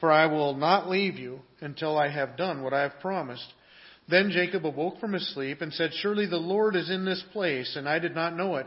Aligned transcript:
For 0.00 0.12
I 0.12 0.26
will 0.26 0.54
not 0.54 0.88
leave 0.88 1.16
you 1.16 1.40
until 1.60 1.98
I 1.98 2.08
have 2.08 2.36
done 2.36 2.62
what 2.62 2.72
I 2.72 2.82
have 2.82 3.00
promised. 3.00 3.52
Then 4.08 4.30
Jacob 4.30 4.64
awoke 4.64 5.00
from 5.00 5.12
his 5.12 5.34
sleep 5.34 5.60
and 5.60 5.72
said, 5.72 5.90
Surely 5.92 6.26
the 6.26 6.36
Lord 6.36 6.76
is 6.76 6.88
in 6.88 7.04
this 7.04 7.22
place, 7.32 7.76
and 7.76 7.88
I 7.88 7.98
did 7.98 8.14
not 8.14 8.36
know 8.36 8.56
it. 8.56 8.66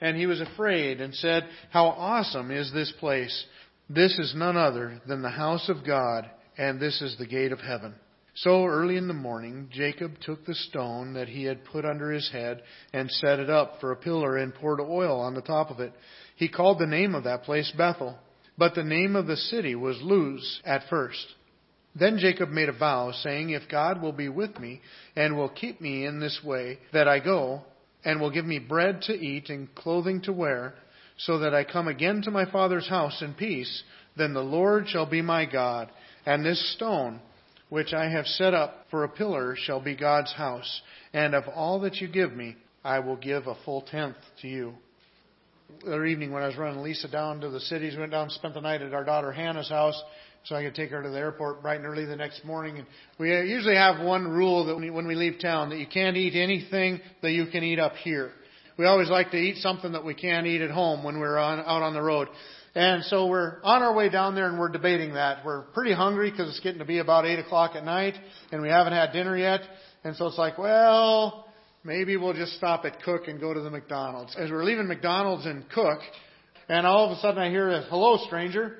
And 0.00 0.16
he 0.16 0.26
was 0.26 0.40
afraid 0.40 1.00
and 1.00 1.14
said, 1.14 1.46
How 1.70 1.86
awesome 1.86 2.50
is 2.50 2.72
this 2.72 2.92
place! 2.98 3.46
This 3.88 4.18
is 4.18 4.34
none 4.34 4.56
other 4.56 5.00
than 5.06 5.22
the 5.22 5.30
house 5.30 5.68
of 5.68 5.86
God, 5.86 6.28
and 6.56 6.80
this 6.80 7.00
is 7.02 7.16
the 7.18 7.26
gate 7.26 7.52
of 7.52 7.60
heaven. 7.60 7.94
So 8.34 8.64
early 8.64 8.96
in 8.96 9.08
the 9.08 9.14
morning, 9.14 9.68
Jacob 9.70 10.12
took 10.20 10.46
the 10.46 10.54
stone 10.54 11.12
that 11.14 11.28
he 11.28 11.44
had 11.44 11.66
put 11.66 11.84
under 11.84 12.10
his 12.10 12.30
head 12.30 12.62
and 12.92 13.10
set 13.10 13.38
it 13.38 13.50
up 13.50 13.80
for 13.80 13.92
a 13.92 13.96
pillar 13.96 14.38
and 14.38 14.54
poured 14.54 14.80
oil 14.80 15.20
on 15.20 15.34
the 15.34 15.42
top 15.42 15.70
of 15.70 15.80
it. 15.80 15.92
He 16.36 16.48
called 16.48 16.78
the 16.78 16.86
name 16.86 17.14
of 17.14 17.24
that 17.24 17.42
place 17.42 17.70
Bethel, 17.76 18.18
but 18.58 18.74
the 18.74 18.84
name 18.84 19.16
of 19.16 19.26
the 19.26 19.36
city 19.36 19.74
was 19.74 20.00
Luz 20.02 20.60
at 20.64 20.82
first. 20.88 21.26
Then 21.94 22.18
Jacob 22.18 22.48
made 22.48 22.68
a 22.68 22.78
vow, 22.78 23.12
saying, 23.12 23.50
If 23.50 23.68
God 23.70 24.00
will 24.00 24.12
be 24.12 24.28
with 24.28 24.58
me, 24.58 24.80
and 25.14 25.36
will 25.36 25.48
keep 25.48 25.80
me 25.80 26.06
in 26.06 26.20
this 26.20 26.40
way 26.42 26.78
that 26.92 27.06
I 27.06 27.18
go, 27.18 27.62
and 28.04 28.20
will 28.20 28.30
give 28.30 28.46
me 28.46 28.58
bread 28.58 29.02
to 29.02 29.12
eat 29.12 29.50
and 29.50 29.74
clothing 29.74 30.22
to 30.22 30.32
wear, 30.32 30.74
so 31.18 31.38
that 31.40 31.54
I 31.54 31.64
come 31.64 31.88
again 31.88 32.22
to 32.22 32.30
my 32.30 32.50
father's 32.50 32.88
house 32.88 33.20
in 33.20 33.34
peace, 33.34 33.82
then 34.16 34.32
the 34.32 34.40
Lord 34.40 34.88
shall 34.88 35.06
be 35.06 35.22
my 35.22 35.44
God, 35.44 35.90
and 36.24 36.44
this 36.44 36.74
stone, 36.74 37.20
which 37.68 37.92
I 37.92 38.10
have 38.10 38.26
set 38.26 38.54
up 38.54 38.86
for 38.90 39.04
a 39.04 39.08
pillar, 39.08 39.54
shall 39.56 39.80
be 39.80 39.96
God's 39.96 40.32
house. 40.32 40.82
And 41.12 41.34
of 41.34 41.44
all 41.48 41.80
that 41.80 41.96
you 41.96 42.08
give 42.08 42.32
me, 42.32 42.56
I 42.84 42.98
will 42.98 43.16
give 43.16 43.46
a 43.46 43.56
full 43.64 43.82
tenth 43.82 44.16
to 44.40 44.48
you. 44.48 44.74
The 45.80 45.88
other 45.88 46.06
evening 46.06 46.32
when 46.32 46.42
I 46.42 46.46
was 46.46 46.56
running 46.56 46.82
Lisa 46.82 47.08
down 47.08 47.40
to 47.40 47.48
the 47.48 47.60
cities, 47.60 47.96
went 47.96 48.12
down 48.12 48.24
and 48.24 48.32
spent 48.32 48.54
the 48.54 48.60
night 48.60 48.82
at 48.82 48.94
our 48.94 49.04
daughter 49.04 49.32
Hannah's 49.32 49.68
house 49.68 50.00
so 50.44 50.56
I 50.56 50.64
could 50.64 50.74
take 50.74 50.90
her 50.90 51.02
to 51.02 51.08
the 51.08 51.18
airport 51.18 51.62
bright 51.62 51.78
and 51.78 51.86
early 51.86 52.04
the 52.04 52.16
next 52.16 52.44
morning. 52.44 52.78
And 52.78 52.86
we 53.18 53.30
usually 53.30 53.76
have 53.76 54.04
one 54.04 54.28
rule 54.28 54.66
that 54.66 54.76
when 54.76 55.06
we 55.06 55.14
leave 55.14 55.40
town 55.40 55.70
that 55.70 55.78
you 55.78 55.86
can't 55.86 56.16
eat 56.16 56.34
anything 56.34 57.00
that 57.22 57.32
you 57.32 57.46
can 57.46 57.62
eat 57.62 57.78
up 57.78 57.94
here. 57.94 58.32
We 58.76 58.86
always 58.86 59.10
like 59.10 59.30
to 59.32 59.36
eat 59.36 59.58
something 59.58 59.92
that 59.92 60.04
we 60.04 60.14
can't 60.14 60.46
eat 60.46 60.60
at 60.60 60.70
home 60.70 61.04
when 61.04 61.18
we're 61.20 61.38
on, 61.38 61.60
out 61.60 61.82
on 61.82 61.94
the 61.94 62.02
road. 62.02 62.28
And 62.74 63.04
so 63.04 63.26
we're 63.26 63.62
on 63.62 63.82
our 63.82 63.94
way 63.94 64.08
down 64.08 64.34
there 64.34 64.48
and 64.48 64.58
we're 64.58 64.70
debating 64.70 65.14
that. 65.14 65.44
We're 65.44 65.62
pretty 65.62 65.92
hungry 65.92 66.30
because 66.30 66.48
it's 66.48 66.60
getting 66.60 66.78
to 66.78 66.86
be 66.86 66.98
about 66.98 67.26
8 67.26 67.38
o'clock 67.38 67.76
at 67.76 67.84
night 67.84 68.14
and 68.50 68.62
we 68.62 68.68
haven't 68.68 68.94
had 68.94 69.12
dinner 69.12 69.36
yet. 69.36 69.60
And 70.04 70.16
so 70.16 70.26
it's 70.26 70.38
like, 70.38 70.58
well, 70.58 71.41
maybe 71.84 72.16
we'll 72.16 72.34
just 72.34 72.54
stop 72.54 72.84
at 72.84 73.02
Cook 73.02 73.28
and 73.28 73.40
go 73.40 73.52
to 73.52 73.60
the 73.60 73.70
McDonald's. 73.70 74.34
As 74.36 74.50
we're 74.50 74.64
leaving 74.64 74.86
McDonald's 74.86 75.46
and 75.46 75.68
Cook, 75.70 76.00
and 76.68 76.86
all 76.86 77.06
of 77.06 77.16
a 77.16 77.20
sudden 77.20 77.42
I 77.42 77.50
hear 77.50 77.68
a 77.70 77.82
hello 77.82 78.18
stranger. 78.26 78.78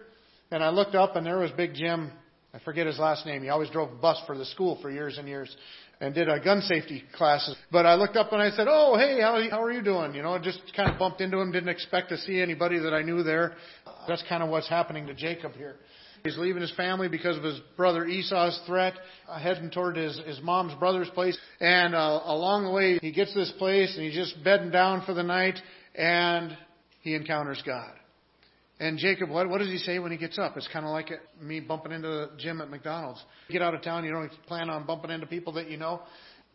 And 0.51 0.63
I 0.63 0.69
looked 0.69 0.95
up 0.95 1.17
and 1.17 1.25
there 1.25 1.39
was 1.39 1.51
Big 1.53 1.75
Jim. 1.75 2.13
I 2.55 2.59
forget 2.59 2.87
his 2.87 2.99
last 2.99 3.25
name. 3.25 3.43
He 3.43 3.49
always 3.49 3.71
drove 3.71 3.91
a 3.91 3.97
bus 3.97 4.21
for 4.27 4.37
the 4.37 4.45
school 4.45 4.79
for 4.83 4.91
years 4.91 5.17
and 5.17 5.27
years 5.27 5.55
and 6.03 6.15
did 6.15 6.29
a 6.29 6.41
gun 6.41 6.61
safety 6.63 7.03
classes. 7.17 7.57
But 7.71 7.87
I 7.87 7.95
looked 7.95 8.17
up 8.17 8.33
and 8.33 8.43
I 8.43 8.51
said, 8.51 8.67
"Oh, 8.69 8.99
hey, 8.99 9.21
how 9.21 9.41
how 9.51 9.63
are 9.63 9.73
you 9.73 9.83
doing?" 9.83 10.15
You 10.15 10.23
know, 10.23 10.39
just 10.39 10.61
kind 10.77 10.91
of 10.91 10.99
bumped 10.99 11.23
into 11.23 11.39
him. 11.39 11.53
Didn't 11.53 11.71
expect 11.71 12.11
to 12.11 12.19
see 12.19 12.41
anybody 12.41 12.79
that 12.81 12.93
I 12.93 13.03
knew 13.03 13.23
there. 13.23 13.55
That's 14.09 14.23
kind 14.29 14.43
of 14.43 14.51
what's 14.51 14.69
happening 14.69 15.07
to 15.07 15.15
Jacob 15.15 15.53
here. 15.55 15.77
He's 16.25 16.39
leaving 16.39 16.63
his 16.63 16.73
family 16.77 17.09
because 17.09 17.37
of 17.37 17.43
his 17.43 17.59
brother 17.77 18.07
Esau's 18.07 18.61
threat, 18.67 18.95
uh, 19.29 19.39
heading 19.39 19.71
toward 19.71 19.97
his, 19.97 20.21
his 20.25 20.41
mom's 20.41 20.75
brother's 20.79 21.11
place. 21.11 21.37
And 21.61 21.95
uh, 21.95 22.21
along 22.25 22.65
the 22.65 22.71
way, 22.71 22.99
he 23.01 23.11
gets 23.11 23.35
this 23.35 23.53
place 23.59 23.95
and 23.97 24.05
he's 24.05 24.15
just 24.15 24.43
bedding 24.45 24.71
down 24.71 25.05
for 25.05 25.15
the 25.15 25.23
night, 25.25 25.59
and 25.95 26.57
he 27.01 27.15
encounters 27.15 27.61
God. 27.67 27.91
And 28.79 28.99
Jacob, 28.99 29.31
what, 29.31 29.49
what 29.49 29.59
does 29.59 29.69
he 29.69 29.79
say 29.79 29.99
when 29.99 30.11
he 30.11 30.19
gets 30.19 30.39
up? 30.39 30.57
It's 30.57 30.69
kind 30.73 30.85
of 30.85 30.93
like 30.93 31.11
me 31.41 31.61
bumping 31.61 31.93
into 31.93 32.31
Jim 32.39 32.61
at 32.61 32.71
McDonald's. 32.71 33.23
You 33.49 33.53
get 33.53 33.63
out 33.63 33.75
of 33.75 33.83
town, 33.83 34.05
you 34.05 34.11
don't 34.11 34.31
plan 34.47 34.71
on 34.71 34.87
bumping 34.87 35.11
into 35.11 35.27
people 35.27 35.53
that 35.55 35.71
you 35.71 35.77
know. 35.77 36.03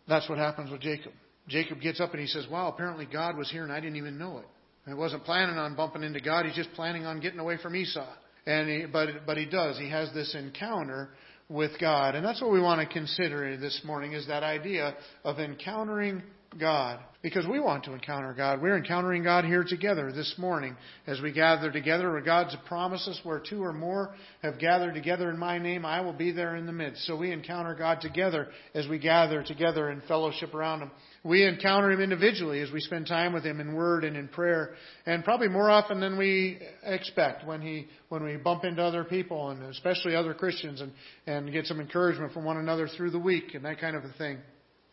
That's 0.07 0.27
what 0.29 0.37
happens 0.37 0.71
with 0.71 0.81
Jacob. 0.81 1.11
Jacob 1.47 1.79
gets 1.79 2.01
up 2.01 2.11
and 2.11 2.19
he 2.19 2.27
says, 2.27 2.45
Wow, 2.49 2.67
apparently 2.69 3.05
God 3.05 3.37
was 3.37 3.49
here 3.49 3.63
and 3.63 3.71
I 3.71 3.79
didn't 3.79 3.95
even 3.97 4.17
know 4.17 4.39
it. 4.39 4.45
I 4.89 4.93
wasn't 4.93 5.23
planning 5.25 5.57
on 5.57 5.75
bumping 5.75 6.03
into 6.03 6.21
God. 6.21 6.45
He's 6.45 6.55
just 6.55 6.71
planning 6.73 7.05
on 7.05 7.19
getting 7.19 7.39
away 7.39 7.57
from 7.61 7.75
Esau. 7.75 8.07
And 8.47 8.69
he, 8.69 8.85
but, 8.85 9.09
but 9.25 9.37
he 9.37 9.45
does. 9.45 9.77
He 9.77 9.89
has 9.89 10.11
this 10.13 10.33
encounter 10.33 11.09
with 11.49 11.71
God. 11.79 12.15
And 12.15 12.25
that's 12.25 12.41
what 12.41 12.51
we 12.51 12.61
want 12.61 12.79
to 12.79 12.91
consider 12.91 13.57
this 13.57 13.81
morning 13.83 14.13
is 14.13 14.25
that 14.27 14.41
idea 14.41 14.95
of 15.25 15.39
encountering 15.39 16.23
God 16.59 16.99
because 17.21 17.45
we 17.45 17.59
want 17.59 17.83
to 17.83 17.93
encounter 17.93 18.33
God. 18.33 18.61
We're 18.61 18.77
encountering 18.77 19.23
God 19.23 19.43
here 19.43 19.65
together 19.67 20.11
this 20.11 20.35
morning 20.37 20.77
as 21.07 21.19
we 21.19 21.31
gather 21.31 21.71
together. 21.71 22.11
Where 22.11 22.21
God's 22.21 22.55
promises, 22.67 23.19
where 23.23 23.39
two 23.39 23.63
or 23.63 23.73
more 23.73 24.13
have 24.43 24.59
gathered 24.59 24.93
together 24.93 25.29
in 25.29 25.37
my 25.37 25.57
name, 25.57 25.85
I 25.85 26.01
will 26.01 26.13
be 26.13 26.31
there 26.31 26.55
in 26.55 26.65
the 26.65 26.71
midst. 26.71 27.05
So 27.05 27.17
we 27.17 27.31
encounter 27.31 27.75
God 27.75 28.01
together 28.01 28.47
as 28.73 28.87
we 28.87 28.99
gather 28.99 29.43
together 29.43 29.89
in 29.89 30.01
fellowship 30.07 30.53
around 30.53 30.81
Him. 30.81 30.91
We 31.23 31.45
encounter 31.45 31.91
Him 31.91 31.99
individually 31.99 32.61
as 32.61 32.71
we 32.71 32.79
spend 32.79 33.07
time 33.07 33.33
with 33.33 33.43
Him 33.43 33.59
in 33.59 33.73
word 33.73 34.03
and 34.03 34.15
in 34.15 34.27
prayer, 34.27 34.75
and 35.05 35.23
probably 35.23 35.49
more 35.49 35.69
often 35.69 35.99
than 35.99 36.17
we 36.17 36.59
expect 36.83 37.45
when 37.45 37.61
He 37.61 37.87
when 38.09 38.23
we 38.23 38.37
bump 38.37 38.63
into 38.63 38.81
other 38.81 39.03
people 39.03 39.49
and 39.49 39.63
especially 39.63 40.15
other 40.15 40.33
Christians 40.33 40.81
and 40.81 40.91
and 41.25 41.51
get 41.51 41.65
some 41.65 41.81
encouragement 41.81 42.31
from 42.31 42.45
one 42.45 42.57
another 42.57 42.87
through 42.87 43.11
the 43.11 43.19
week 43.19 43.53
and 43.53 43.65
that 43.65 43.81
kind 43.81 43.95
of 43.95 44.03
a 44.05 44.13
thing. 44.13 44.37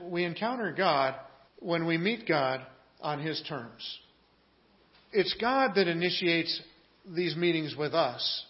We 0.01 0.25
encounter 0.25 0.75
God 0.77 1.15
when 1.65 1.87
we 1.87 1.97
meet 1.97 2.29
God 2.29 2.61
on 3.01 3.21
His 3.21 3.43
terms. 3.49 3.99
It's 5.13 5.35
God 5.41 5.73
that 5.77 5.89
initiates 5.89 6.61
these 7.09 7.37
meetings 7.37 7.75
with 7.77 7.95
us. 7.95 8.45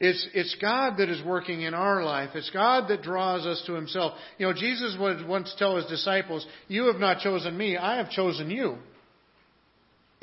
It's, 0.00 0.26
it's 0.34 0.56
God 0.60 0.96
that 0.96 1.08
is 1.08 1.22
working 1.24 1.62
in 1.62 1.74
our 1.74 2.02
life. 2.02 2.30
It's 2.34 2.50
God 2.50 2.88
that 2.88 3.02
draws 3.02 3.46
us 3.46 3.62
to 3.66 3.74
Himself. 3.74 4.14
You 4.38 4.46
know, 4.46 4.52
Jesus 4.52 4.96
would 4.98 5.28
once 5.28 5.54
tell 5.58 5.76
His 5.76 5.86
disciples, 5.86 6.46
You 6.68 6.86
have 6.86 6.96
not 6.96 7.20
chosen 7.20 7.56
me, 7.56 7.76
I 7.76 7.98
have 7.98 8.10
chosen 8.10 8.50
you. 8.50 8.78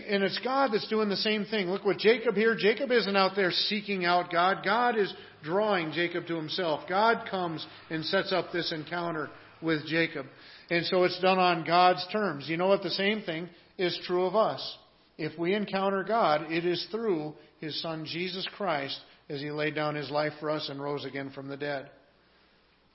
And 0.07 0.23
it's 0.23 0.39
God 0.43 0.71
that's 0.73 0.87
doing 0.87 1.09
the 1.09 1.17
same 1.17 1.45
thing. 1.45 1.67
Look 1.69 1.85
what 1.85 1.97
Jacob 1.97 2.35
here. 2.35 2.55
Jacob 2.57 2.91
isn't 2.91 3.15
out 3.15 3.35
there 3.35 3.51
seeking 3.51 4.05
out 4.05 4.31
God. 4.31 4.63
God 4.63 4.97
is 4.97 5.13
drawing 5.43 5.91
Jacob 5.91 6.25
to 6.27 6.35
himself. 6.35 6.87
God 6.87 7.27
comes 7.29 7.65
and 7.89 8.03
sets 8.05 8.31
up 8.31 8.51
this 8.51 8.71
encounter 8.71 9.29
with 9.61 9.85
Jacob. 9.85 10.25
And 10.69 10.85
so 10.85 11.03
it's 11.03 11.19
done 11.19 11.39
on 11.39 11.65
God's 11.65 12.05
terms. 12.11 12.47
You 12.47 12.57
know 12.57 12.67
what? 12.67 12.83
The 12.83 12.91
same 12.91 13.21
thing 13.21 13.49
is 13.77 13.99
true 14.05 14.25
of 14.25 14.35
us. 14.35 14.77
If 15.17 15.37
we 15.37 15.53
encounter 15.53 16.03
God, 16.03 16.51
it 16.51 16.65
is 16.65 16.85
through 16.91 17.33
His 17.59 17.81
Son 17.81 18.05
Jesus 18.05 18.47
Christ 18.55 18.99
as 19.29 19.41
He 19.41 19.51
laid 19.51 19.75
down 19.75 19.95
His 19.95 20.09
life 20.09 20.33
for 20.39 20.49
us 20.49 20.69
and 20.69 20.81
rose 20.81 21.05
again 21.05 21.31
from 21.31 21.47
the 21.47 21.57
dead. 21.57 21.89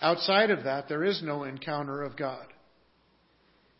Outside 0.00 0.50
of 0.50 0.64
that, 0.64 0.88
there 0.88 1.04
is 1.04 1.22
no 1.22 1.44
encounter 1.44 2.02
of 2.02 2.16
God. 2.16 2.46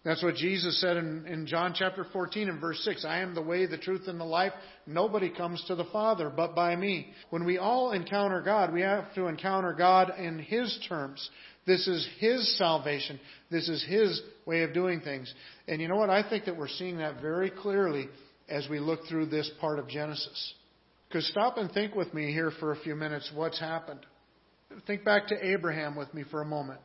That's 0.04 0.22
what 0.22 0.34
Jesus 0.34 0.78
said 0.82 0.98
in, 0.98 1.26
in 1.26 1.46
John 1.46 1.72
chapter 1.74 2.06
14 2.12 2.50
and 2.50 2.60
verse 2.60 2.78
6. 2.84 3.06
I 3.06 3.20
am 3.20 3.34
the 3.34 3.40
way, 3.40 3.64
the 3.64 3.78
truth, 3.78 4.02
and 4.06 4.20
the 4.20 4.24
life. 4.24 4.52
Nobody 4.86 5.30
comes 5.30 5.64
to 5.66 5.74
the 5.74 5.86
Father 5.86 6.30
but 6.34 6.54
by 6.54 6.76
me. 6.76 7.08
When 7.30 7.46
we 7.46 7.56
all 7.56 7.92
encounter 7.92 8.42
God, 8.42 8.72
we 8.72 8.82
have 8.82 9.14
to 9.14 9.28
encounter 9.28 9.72
God 9.72 10.12
in 10.18 10.38
His 10.38 10.78
terms. 10.86 11.30
This 11.66 11.86
is 11.88 12.06
His 12.18 12.58
salvation. 12.58 13.18
This 13.50 13.68
is 13.68 13.84
His 13.88 14.20
way 14.46 14.62
of 14.62 14.74
doing 14.74 15.00
things. 15.00 15.32
And 15.66 15.80
you 15.80 15.88
know 15.88 15.96
what? 15.96 16.10
I 16.10 16.28
think 16.28 16.44
that 16.44 16.56
we're 16.56 16.68
seeing 16.68 16.98
that 16.98 17.20
very 17.20 17.50
clearly 17.50 18.08
as 18.48 18.68
we 18.68 18.78
look 18.78 19.00
through 19.08 19.26
this 19.26 19.50
part 19.60 19.78
of 19.78 19.88
Genesis. 19.88 20.54
Because 21.08 21.26
stop 21.28 21.58
and 21.58 21.70
think 21.70 21.94
with 21.94 22.12
me 22.12 22.32
here 22.32 22.50
for 22.58 22.72
a 22.72 22.80
few 22.80 22.94
minutes 22.94 23.30
what's 23.34 23.58
happened. 23.58 24.00
Think 24.86 25.04
back 25.04 25.28
to 25.28 25.46
Abraham 25.46 25.94
with 25.96 26.12
me 26.12 26.24
for 26.30 26.42
a 26.42 26.46
moment. 26.46 26.80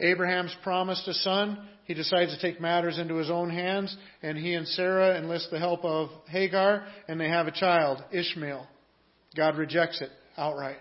Abraham's 0.00 0.54
promised 0.62 1.06
a 1.06 1.14
son. 1.14 1.68
He 1.84 1.94
decides 1.94 2.34
to 2.34 2.40
take 2.40 2.60
matters 2.60 2.98
into 2.98 3.14
his 3.16 3.30
own 3.30 3.50
hands, 3.50 3.96
and 4.22 4.36
he 4.36 4.54
and 4.54 4.66
Sarah 4.66 5.16
enlist 5.16 5.50
the 5.50 5.58
help 5.58 5.84
of 5.84 6.08
Hagar, 6.28 6.86
and 7.08 7.20
they 7.20 7.28
have 7.28 7.46
a 7.46 7.52
child, 7.52 8.02
Ishmael. 8.10 8.66
God 9.36 9.56
rejects 9.56 10.00
it 10.00 10.10
outright. 10.36 10.78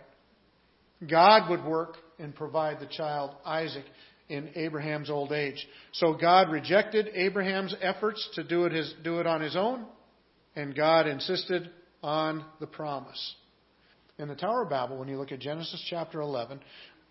God 1.10 1.50
would 1.50 1.64
work 1.64 1.98
and 2.22 2.36
provide 2.36 2.80
the 2.80 2.86
child, 2.86 3.32
Isaac, 3.46 3.86
in 4.30 4.50
Abraham's 4.56 5.10
old 5.10 5.34
age. 5.34 5.68
So 5.94 6.14
God 6.14 6.50
rejected 6.50 7.10
Abraham's 7.14 7.76
efforts 7.82 8.28
to 8.36 8.44
do 8.44 8.66
it, 8.66 8.72
his, 8.72 8.94
do 9.04 9.20
it 9.20 9.28
on 9.28 9.42
his 9.42 9.58
own, 9.58 9.86
and 10.56 10.76
God 10.76 11.08
insisted 11.08 11.70
on 12.02 12.46
the 12.60 12.68
promise. 12.68 13.36
In 14.18 14.28
the 14.28 14.36
Tower 14.36 14.64
of 14.64 14.70
Babel, 14.70 14.98
when 14.98 15.08
you 15.08 15.18
look 15.18 15.32
at 15.32 15.40
Genesis 15.40 15.84
chapter 15.90 16.22
11, 16.22 16.62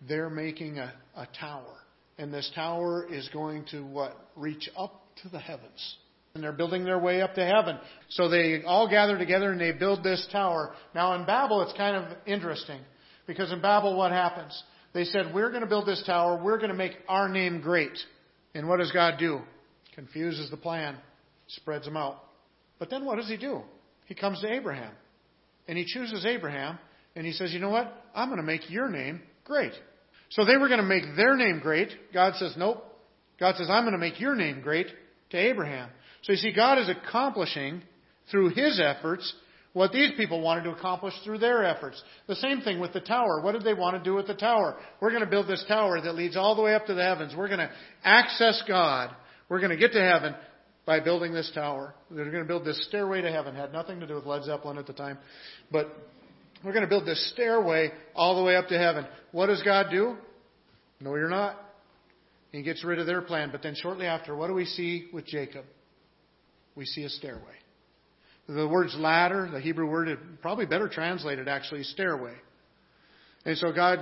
they're 0.08 0.30
making 0.30 0.78
a, 0.78 0.92
a 1.16 1.28
tower. 1.38 1.76
And 2.18 2.32
this 2.32 2.50
tower 2.54 3.06
is 3.10 3.28
going 3.32 3.64
to 3.70 3.80
what? 3.84 4.16
Reach 4.36 4.68
up 4.76 5.02
to 5.22 5.28
the 5.28 5.38
heavens. 5.38 5.96
And 6.34 6.44
they're 6.44 6.52
building 6.52 6.84
their 6.84 6.98
way 6.98 7.22
up 7.22 7.34
to 7.34 7.44
heaven. 7.44 7.78
So 8.10 8.28
they 8.28 8.62
all 8.64 8.88
gather 8.88 9.18
together 9.18 9.50
and 9.50 9.60
they 9.60 9.72
build 9.72 10.04
this 10.04 10.26
tower. 10.30 10.74
Now 10.94 11.14
in 11.14 11.26
Babel, 11.26 11.62
it's 11.62 11.76
kind 11.76 11.96
of 11.96 12.16
interesting. 12.26 12.80
Because 13.26 13.52
in 13.52 13.60
Babel, 13.60 13.96
what 13.96 14.12
happens? 14.12 14.62
They 14.92 15.04
said, 15.04 15.32
We're 15.34 15.50
going 15.50 15.62
to 15.62 15.68
build 15.68 15.86
this 15.86 16.02
tower. 16.04 16.40
We're 16.42 16.58
going 16.58 16.70
to 16.70 16.76
make 16.76 16.96
our 17.08 17.28
name 17.28 17.60
great. 17.60 17.96
And 18.54 18.68
what 18.68 18.78
does 18.78 18.92
God 18.92 19.14
do? 19.18 19.40
Confuses 19.94 20.50
the 20.50 20.56
plan, 20.56 20.96
spreads 21.48 21.84
them 21.84 21.96
out. 21.96 22.22
But 22.78 22.90
then 22.90 23.04
what 23.04 23.16
does 23.16 23.28
he 23.28 23.36
do? 23.36 23.62
He 24.06 24.14
comes 24.14 24.40
to 24.40 24.52
Abraham. 24.52 24.92
And 25.68 25.78
he 25.78 25.84
chooses 25.84 26.26
Abraham. 26.26 26.78
And 27.14 27.26
he 27.26 27.32
says, 27.32 27.52
You 27.52 27.60
know 27.60 27.70
what? 27.70 27.92
I'm 28.14 28.28
going 28.28 28.40
to 28.40 28.46
make 28.46 28.70
your 28.70 28.88
name 28.88 29.22
great. 29.44 29.72
So 30.30 30.44
they 30.44 30.56
were 30.56 30.68
going 30.68 30.80
to 30.80 30.86
make 30.86 31.04
their 31.16 31.36
name 31.36 31.60
great. 31.60 31.90
God 32.12 32.34
says, 32.36 32.54
Nope. 32.56 32.84
God 33.38 33.56
says, 33.56 33.68
I'm 33.70 33.84
going 33.84 33.92
to 33.92 33.98
make 33.98 34.20
your 34.20 34.34
name 34.34 34.60
great 34.60 34.86
to 35.30 35.36
Abraham. 35.36 35.88
So 36.22 36.32
you 36.32 36.38
see, 36.38 36.52
God 36.52 36.78
is 36.78 36.88
accomplishing 36.88 37.82
through 38.30 38.50
his 38.50 38.80
efforts 38.80 39.32
what 39.72 39.92
these 39.92 40.10
people 40.16 40.40
wanted 40.40 40.64
to 40.64 40.70
accomplish 40.70 41.14
through 41.24 41.38
their 41.38 41.64
efforts. 41.64 42.02
The 42.26 42.34
same 42.36 42.60
thing 42.60 42.80
with 42.80 42.92
the 42.92 43.00
tower. 43.00 43.40
What 43.40 43.52
did 43.52 43.62
they 43.62 43.74
want 43.74 43.96
to 43.96 44.02
do 44.02 44.14
with 44.14 44.26
the 44.26 44.34
tower? 44.34 44.76
We're 45.00 45.10
going 45.10 45.24
to 45.24 45.30
build 45.30 45.46
this 45.46 45.64
tower 45.68 46.00
that 46.00 46.14
leads 46.14 46.36
all 46.36 46.56
the 46.56 46.62
way 46.62 46.74
up 46.74 46.86
to 46.86 46.94
the 46.94 47.04
heavens. 47.04 47.34
We're 47.36 47.48
going 47.48 47.60
to 47.60 47.70
access 48.02 48.62
God. 48.66 49.14
We're 49.48 49.60
going 49.60 49.70
to 49.70 49.76
get 49.76 49.92
to 49.92 50.00
heaven 50.00 50.34
by 50.86 50.98
building 50.98 51.32
this 51.32 51.50
tower. 51.54 51.94
They're 52.10 52.30
going 52.30 52.42
to 52.42 52.48
build 52.48 52.64
this 52.64 52.84
stairway 52.88 53.20
to 53.22 53.30
heaven. 53.30 53.54
Had 53.54 53.72
nothing 53.72 54.00
to 54.00 54.06
do 54.06 54.16
with 54.16 54.26
Led 54.26 54.42
Zeppelin 54.44 54.76
at 54.76 54.86
the 54.86 54.92
time. 54.92 55.18
But 55.70 55.94
we're 56.64 56.72
going 56.72 56.84
to 56.84 56.88
build 56.88 57.06
this 57.06 57.30
stairway 57.32 57.92
all 58.14 58.36
the 58.36 58.42
way 58.42 58.56
up 58.56 58.68
to 58.68 58.78
heaven. 58.78 59.06
What 59.30 59.46
does 59.46 59.62
God 59.62 59.86
do? 59.90 60.16
No, 61.00 61.14
you're 61.14 61.28
not. 61.28 61.56
He 62.50 62.62
gets 62.62 62.84
rid 62.84 62.98
of 62.98 63.06
their 63.06 63.22
plan. 63.22 63.50
But 63.52 63.62
then 63.62 63.76
shortly 63.76 64.06
after, 64.06 64.34
what 64.34 64.48
do 64.48 64.54
we 64.54 64.64
see 64.64 65.08
with 65.12 65.26
Jacob? 65.26 65.64
We 66.74 66.84
see 66.86 67.04
a 67.04 67.08
stairway. 67.08 67.59
The 68.48 68.66
word's 68.66 68.96
ladder, 68.96 69.48
the 69.52 69.60
Hebrew 69.60 69.88
word, 69.88 70.18
probably 70.42 70.66
better 70.66 70.88
translated 70.88 71.46
actually, 71.48 71.84
stairway. 71.84 72.34
And 73.44 73.56
so 73.56 73.72
God 73.72 74.00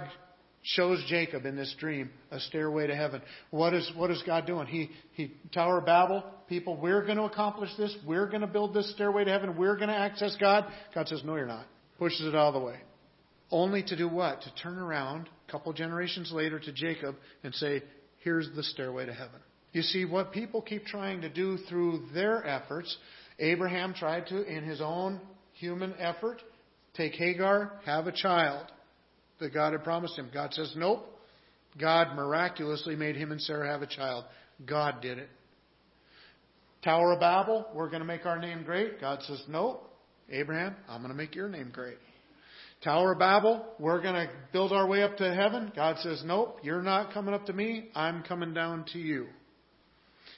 shows 0.62 1.02
Jacob 1.08 1.46
in 1.46 1.56
this 1.56 1.74
dream 1.78 2.10
a 2.30 2.40
stairway 2.40 2.86
to 2.86 2.96
heaven. 2.96 3.22
What 3.50 3.74
is, 3.74 3.90
what 3.96 4.10
is 4.10 4.22
God 4.26 4.46
doing? 4.46 4.66
He, 4.66 4.90
he, 5.12 5.32
Tower 5.54 5.78
of 5.78 5.86
Babel, 5.86 6.24
people, 6.48 6.76
we're 6.76 7.04
going 7.04 7.18
to 7.18 7.24
accomplish 7.24 7.70
this. 7.78 7.94
We're 8.06 8.26
going 8.26 8.40
to 8.40 8.46
build 8.46 8.74
this 8.74 8.90
stairway 8.94 9.24
to 9.24 9.30
heaven. 9.30 9.56
We're 9.56 9.76
going 9.76 9.88
to 9.88 9.96
access 9.96 10.36
God. 10.40 10.66
God 10.94 11.08
says, 11.08 11.22
no, 11.24 11.36
you're 11.36 11.46
not. 11.46 11.66
Pushes 11.98 12.26
it 12.26 12.34
all 12.34 12.52
the 12.52 12.58
way. 12.58 12.76
Only 13.50 13.82
to 13.84 13.96
do 13.96 14.08
what? 14.08 14.42
To 14.42 14.54
turn 14.62 14.78
around 14.78 15.28
a 15.48 15.52
couple 15.52 15.72
generations 15.72 16.32
later 16.32 16.58
to 16.58 16.72
Jacob 16.72 17.16
and 17.42 17.54
say, 17.54 17.82
here's 18.18 18.48
the 18.54 18.62
stairway 18.62 19.06
to 19.06 19.12
heaven. 19.12 19.40
You 19.72 19.82
see, 19.82 20.04
what 20.04 20.32
people 20.32 20.60
keep 20.60 20.86
trying 20.86 21.20
to 21.22 21.28
do 21.28 21.58
through 21.68 22.08
their 22.12 22.46
efforts, 22.46 22.94
Abraham 23.38 23.94
tried 23.94 24.26
to, 24.28 24.42
in 24.42 24.64
his 24.64 24.80
own 24.80 25.20
human 25.54 25.94
effort, 25.98 26.42
take 26.94 27.14
Hagar, 27.14 27.80
have 27.84 28.06
a 28.06 28.12
child 28.12 28.66
that 29.40 29.54
God 29.54 29.72
had 29.72 29.84
promised 29.84 30.18
him. 30.18 30.30
God 30.32 30.52
says, 30.54 30.72
nope. 30.76 31.06
God 31.78 32.16
miraculously 32.16 32.96
made 32.96 33.16
him 33.16 33.30
and 33.30 33.40
Sarah 33.40 33.70
have 33.70 33.82
a 33.82 33.86
child. 33.86 34.24
God 34.66 35.00
did 35.00 35.18
it. 35.18 35.28
Tower 36.82 37.12
of 37.12 37.20
Babel, 37.20 37.66
we're 37.74 37.88
going 37.88 38.00
to 38.00 38.06
make 38.06 38.26
our 38.26 38.38
name 38.38 38.62
great. 38.64 39.00
God 39.00 39.20
says, 39.22 39.42
nope. 39.48 39.84
Abraham, 40.30 40.76
I'm 40.88 41.00
going 41.00 41.12
to 41.12 41.16
make 41.16 41.34
your 41.34 41.48
name 41.48 41.70
great. 41.72 41.98
Tower 42.84 43.12
of 43.12 43.18
Babel, 43.18 43.64
we're 43.80 44.00
going 44.00 44.14
to 44.14 44.28
build 44.52 44.72
our 44.72 44.86
way 44.86 45.02
up 45.02 45.16
to 45.16 45.34
heaven. 45.34 45.72
God 45.74 45.96
says, 45.98 46.22
nope, 46.24 46.58
you're 46.62 46.82
not 46.82 47.12
coming 47.12 47.34
up 47.34 47.46
to 47.46 47.52
me. 47.52 47.88
I'm 47.94 48.22
coming 48.22 48.54
down 48.54 48.84
to 48.92 48.98
you. 48.98 49.26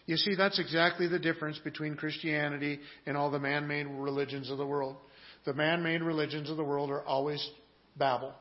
You 0.06 0.16
see, 0.16 0.34
that's 0.34 0.58
exactly 0.58 1.06
the 1.06 1.18
difference 1.18 1.58
between 1.58 1.96
Christianity 1.96 2.80
and 3.06 3.16
all 3.16 3.30
the 3.30 3.38
man 3.38 3.68
made 3.68 3.86
religions 3.86 4.50
of 4.50 4.58
the 4.58 4.66
world. 4.66 4.96
The 5.44 5.54
man 5.54 5.82
made 5.82 6.02
religions 6.02 6.50
of 6.50 6.56
the 6.56 6.64
world 6.64 6.90
are 6.90 7.04
always 7.04 7.46
Babel. 7.96 8.34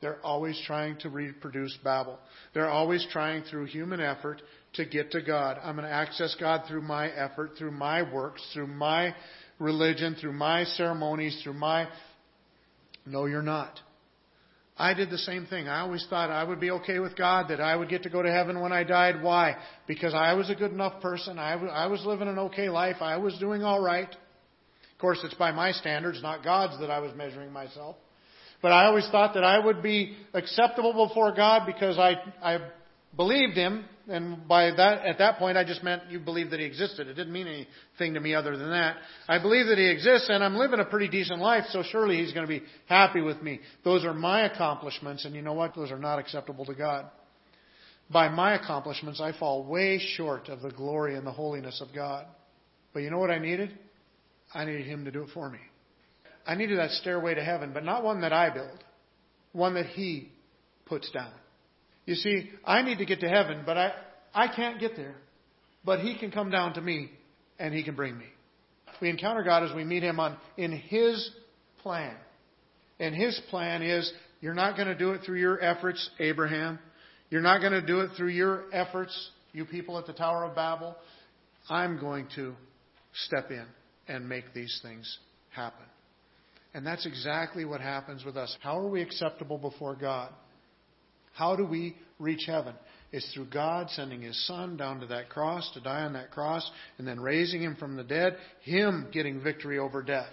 They're 0.00 0.24
always 0.24 0.60
trying 0.66 0.96
to 0.98 1.10
reproduce 1.10 1.76
Babel. 1.84 2.18
They're 2.54 2.70
always 2.70 3.06
trying 3.12 3.42
through 3.42 3.66
human 3.66 4.00
effort 4.00 4.40
to 4.74 4.86
get 4.86 5.10
to 5.12 5.20
God. 5.20 5.58
I'm 5.62 5.76
going 5.76 5.86
to 5.86 5.92
access 5.92 6.34
God 6.40 6.62
through 6.66 6.82
my 6.82 7.08
effort, 7.08 7.52
through 7.58 7.72
my 7.72 8.10
works, 8.10 8.42
through 8.54 8.68
my 8.68 9.14
religion, 9.58 10.16
through 10.18 10.32
my 10.32 10.64
ceremonies, 10.64 11.40
through 11.42 11.54
my. 11.54 11.86
No, 13.04 13.26
you're 13.26 13.42
not. 13.42 13.78
I 14.80 14.94
did 14.94 15.10
the 15.10 15.18
same 15.18 15.44
thing. 15.44 15.68
I 15.68 15.80
always 15.80 16.06
thought 16.08 16.30
I 16.30 16.42
would 16.42 16.58
be 16.58 16.70
okay 16.70 17.00
with 17.00 17.14
God, 17.14 17.48
that 17.50 17.60
I 17.60 17.76
would 17.76 17.90
get 17.90 18.04
to 18.04 18.08
go 18.10 18.22
to 18.22 18.32
heaven 18.32 18.60
when 18.60 18.72
I 18.72 18.82
died. 18.82 19.22
Why? 19.22 19.56
Because 19.86 20.14
I 20.14 20.32
was 20.32 20.48
a 20.48 20.54
good 20.54 20.72
enough 20.72 21.02
person. 21.02 21.38
I, 21.38 21.52
w- 21.52 21.70
I 21.70 21.86
was 21.86 22.02
living 22.06 22.28
an 22.28 22.38
okay 22.38 22.70
life. 22.70 22.96
I 23.00 23.18
was 23.18 23.36
doing 23.38 23.62
all 23.62 23.82
right. 23.82 24.08
Of 24.08 24.98
course, 24.98 25.18
it's 25.22 25.34
by 25.34 25.52
my 25.52 25.72
standards, 25.72 26.22
not 26.22 26.42
God's, 26.42 26.80
that 26.80 26.90
I 26.90 27.00
was 27.00 27.14
measuring 27.14 27.52
myself. 27.52 27.96
But 28.62 28.72
I 28.72 28.86
always 28.86 29.06
thought 29.10 29.34
that 29.34 29.44
I 29.44 29.58
would 29.58 29.82
be 29.82 30.16
acceptable 30.32 31.06
before 31.06 31.34
God 31.34 31.66
because 31.66 31.98
I, 31.98 32.14
I 32.42 32.58
believed 33.14 33.56
Him 33.56 33.84
and 34.10 34.48
by 34.48 34.70
that, 34.72 35.06
at 35.06 35.18
that 35.18 35.38
point, 35.38 35.56
I 35.56 35.64
just 35.64 35.82
meant 35.82 36.02
you 36.10 36.18
believe 36.18 36.50
that 36.50 36.60
he 36.60 36.66
existed. 36.66 37.06
It 37.06 37.14
didn't 37.14 37.32
mean 37.32 37.46
anything 37.46 38.14
to 38.14 38.20
me 38.20 38.34
other 38.34 38.56
than 38.56 38.70
that. 38.70 38.96
I 39.28 39.38
believe 39.38 39.66
that 39.66 39.78
he 39.78 39.88
exists, 39.88 40.28
and 40.28 40.42
I'm 40.42 40.56
living 40.56 40.80
a 40.80 40.84
pretty 40.84 41.08
decent 41.08 41.40
life, 41.40 41.64
so 41.70 41.82
surely 41.82 42.16
he's 42.16 42.32
going 42.32 42.46
to 42.46 42.60
be 42.60 42.62
happy 42.86 43.20
with 43.20 43.40
me. 43.40 43.60
Those 43.84 44.04
are 44.04 44.12
my 44.12 44.42
accomplishments, 44.42 45.24
and 45.24 45.34
you 45.34 45.42
know 45.42 45.52
what? 45.52 45.74
Those 45.74 45.90
are 45.90 45.98
not 45.98 46.18
acceptable 46.18 46.64
to 46.66 46.74
God. 46.74 47.06
By 48.10 48.28
my 48.28 48.54
accomplishments, 48.54 49.20
I 49.20 49.32
fall 49.38 49.64
way 49.64 50.00
short 50.16 50.48
of 50.48 50.60
the 50.60 50.70
glory 50.70 51.14
and 51.14 51.24
the 51.24 51.32
holiness 51.32 51.80
of 51.80 51.94
God. 51.94 52.26
But 52.92 53.00
you 53.00 53.10
know 53.10 53.18
what 53.18 53.30
I 53.30 53.38
needed? 53.38 53.78
I 54.52 54.64
needed 54.64 54.86
him 54.86 55.04
to 55.04 55.12
do 55.12 55.22
it 55.22 55.28
for 55.32 55.48
me. 55.48 55.60
I 56.44 56.56
needed 56.56 56.78
that 56.78 56.90
stairway 56.90 57.34
to 57.34 57.44
heaven, 57.44 57.70
but 57.72 57.84
not 57.84 58.02
one 58.02 58.22
that 58.22 58.32
I 58.32 58.50
build, 58.50 58.82
one 59.52 59.74
that 59.74 59.86
he 59.86 60.32
puts 60.86 61.10
down. 61.12 61.32
You 62.10 62.16
see, 62.16 62.50
I 62.64 62.82
need 62.82 62.98
to 62.98 63.04
get 63.04 63.20
to 63.20 63.28
heaven, 63.28 63.62
but 63.64 63.78
I, 63.78 63.92
I 64.34 64.48
can't 64.48 64.80
get 64.80 64.96
there. 64.96 65.14
But 65.84 66.00
He 66.00 66.18
can 66.18 66.32
come 66.32 66.50
down 66.50 66.74
to 66.74 66.80
me 66.80 67.08
and 67.56 67.72
He 67.72 67.84
can 67.84 67.94
bring 67.94 68.18
me. 68.18 68.24
We 69.00 69.08
encounter 69.10 69.44
God 69.44 69.62
as 69.62 69.72
we 69.76 69.84
meet 69.84 70.02
Him 70.02 70.18
on 70.18 70.36
in 70.56 70.72
His 70.72 71.30
plan. 71.84 72.16
And 72.98 73.14
His 73.14 73.40
plan 73.48 73.84
is 73.84 74.12
you're 74.40 74.54
not 74.54 74.74
going 74.74 74.88
to 74.88 74.96
do 74.96 75.12
it 75.12 75.20
through 75.24 75.38
your 75.38 75.62
efforts, 75.62 76.10
Abraham. 76.18 76.80
You're 77.30 77.42
not 77.42 77.60
going 77.60 77.74
to 77.74 77.86
do 77.86 78.00
it 78.00 78.10
through 78.16 78.30
your 78.30 78.64
efforts, 78.72 79.30
you 79.52 79.64
people 79.64 79.96
at 79.96 80.06
the 80.06 80.12
Tower 80.12 80.46
of 80.46 80.56
Babel. 80.56 80.96
I'm 81.68 82.00
going 82.00 82.26
to 82.34 82.54
step 83.26 83.52
in 83.52 83.66
and 84.08 84.28
make 84.28 84.52
these 84.52 84.80
things 84.82 85.18
happen. 85.50 85.86
And 86.74 86.84
that's 86.84 87.06
exactly 87.06 87.64
what 87.64 87.80
happens 87.80 88.24
with 88.24 88.36
us. 88.36 88.56
How 88.62 88.80
are 88.80 88.88
we 88.88 89.00
acceptable 89.00 89.58
before 89.58 89.94
God? 89.94 90.32
How 91.32 91.56
do 91.56 91.64
we 91.64 91.96
reach 92.18 92.44
heaven? 92.46 92.74
It's 93.12 93.32
through 93.32 93.46
God 93.46 93.90
sending 93.90 94.22
His 94.22 94.46
Son 94.46 94.76
down 94.76 95.00
to 95.00 95.06
that 95.06 95.30
cross 95.30 95.68
to 95.74 95.80
die 95.80 96.02
on 96.02 96.12
that 96.12 96.30
cross 96.30 96.68
and 96.98 97.06
then 97.06 97.18
raising 97.20 97.62
Him 97.62 97.76
from 97.76 97.96
the 97.96 98.04
dead, 98.04 98.36
Him 98.62 99.08
getting 99.12 99.42
victory 99.42 99.78
over 99.78 100.02
death, 100.02 100.32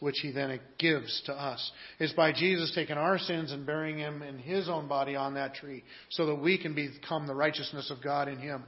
which 0.00 0.18
He 0.20 0.32
then 0.32 0.58
gives 0.78 1.22
to 1.26 1.32
us. 1.32 1.70
It's 2.00 2.12
by 2.12 2.32
Jesus 2.32 2.72
taking 2.74 2.96
our 2.96 3.18
sins 3.18 3.52
and 3.52 3.64
burying 3.64 3.98
Him 3.98 4.22
in 4.22 4.38
His 4.38 4.68
own 4.68 4.88
body 4.88 5.14
on 5.14 5.34
that 5.34 5.54
tree 5.54 5.84
so 6.10 6.26
that 6.26 6.36
we 6.36 6.58
can 6.58 6.74
become 6.74 7.26
the 7.26 7.34
righteousness 7.34 7.90
of 7.90 8.02
God 8.02 8.26
in 8.26 8.38
Him. 8.38 8.64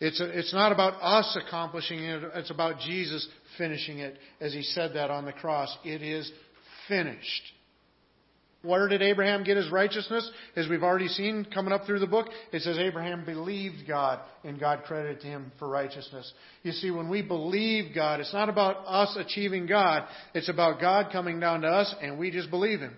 It's, 0.00 0.20
a, 0.20 0.36
it's 0.36 0.54
not 0.54 0.72
about 0.72 0.94
us 1.02 1.38
accomplishing 1.46 1.98
it, 1.98 2.22
it's 2.34 2.50
about 2.50 2.80
Jesus 2.80 3.28
finishing 3.58 3.98
it 3.98 4.16
as 4.40 4.54
He 4.54 4.62
said 4.62 4.94
that 4.94 5.10
on 5.10 5.26
the 5.26 5.32
cross. 5.32 5.76
It 5.84 6.00
is 6.00 6.32
finished. 6.88 7.42
Where 8.62 8.86
did 8.86 9.02
Abraham 9.02 9.42
get 9.42 9.56
his 9.56 9.70
righteousness? 9.70 10.30
As 10.54 10.68
we've 10.68 10.84
already 10.84 11.08
seen 11.08 11.44
coming 11.52 11.72
up 11.72 11.84
through 11.84 11.98
the 11.98 12.06
book, 12.06 12.28
it 12.52 12.62
says 12.62 12.78
Abraham 12.78 13.24
believed 13.24 13.88
God 13.88 14.20
and 14.44 14.58
God 14.60 14.84
credited 14.84 15.22
him 15.22 15.50
for 15.58 15.68
righteousness. 15.68 16.32
You 16.62 16.70
see, 16.70 16.92
when 16.92 17.08
we 17.08 17.22
believe 17.22 17.92
God, 17.92 18.20
it's 18.20 18.32
not 18.32 18.48
about 18.48 18.84
us 18.86 19.16
achieving 19.18 19.66
God. 19.66 20.06
It's 20.32 20.48
about 20.48 20.80
God 20.80 21.10
coming 21.12 21.40
down 21.40 21.62
to 21.62 21.68
us 21.68 21.92
and 22.00 22.18
we 22.18 22.30
just 22.30 22.50
believe 22.50 22.78
Him. 22.78 22.96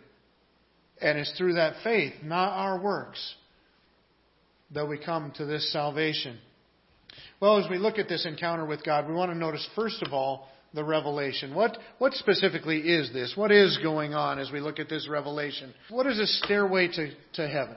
And 1.01 1.19
it's 1.19 1.33
through 1.39 1.55
that 1.55 1.83
faith, 1.83 2.13
not 2.23 2.51
our 2.51 2.81
works. 2.81 3.35
that 4.75 4.89
we 4.89 4.99
come 4.99 5.33
to 5.37 5.47
this 5.47 5.73
salvation? 5.73 6.39
Well, 7.41 7.59
as 7.59 7.71
we 7.71 7.79
look 7.79 7.99
at 7.99 8.09
this 8.09 8.27
encounter 8.27 8.67
with 8.67 8.85
God, 8.85 9.09
we 9.09 9.15
want 9.15 9.33
to 9.33 9.39
notice, 9.39 9.67
first 9.75 10.03
of 10.03 10.13
all, 10.13 10.49
the 10.75 10.85
revelation. 10.85 11.55
What, 11.55 11.79
what 11.99 12.13
specifically 12.15 12.79
is 12.81 13.13
this? 13.13 13.35
What 13.37 13.53
is 13.53 13.79
going 13.83 14.15
on 14.15 14.39
as 14.39 14.51
we 14.51 14.61
look 14.61 14.79
at 14.79 14.89
this 14.89 15.09
revelation? 15.09 15.73
What 15.89 16.07
is 16.07 16.19
this 16.19 16.41
stairway 16.45 16.89
to, 16.89 17.11
to 17.35 17.49
heaven? 17.49 17.77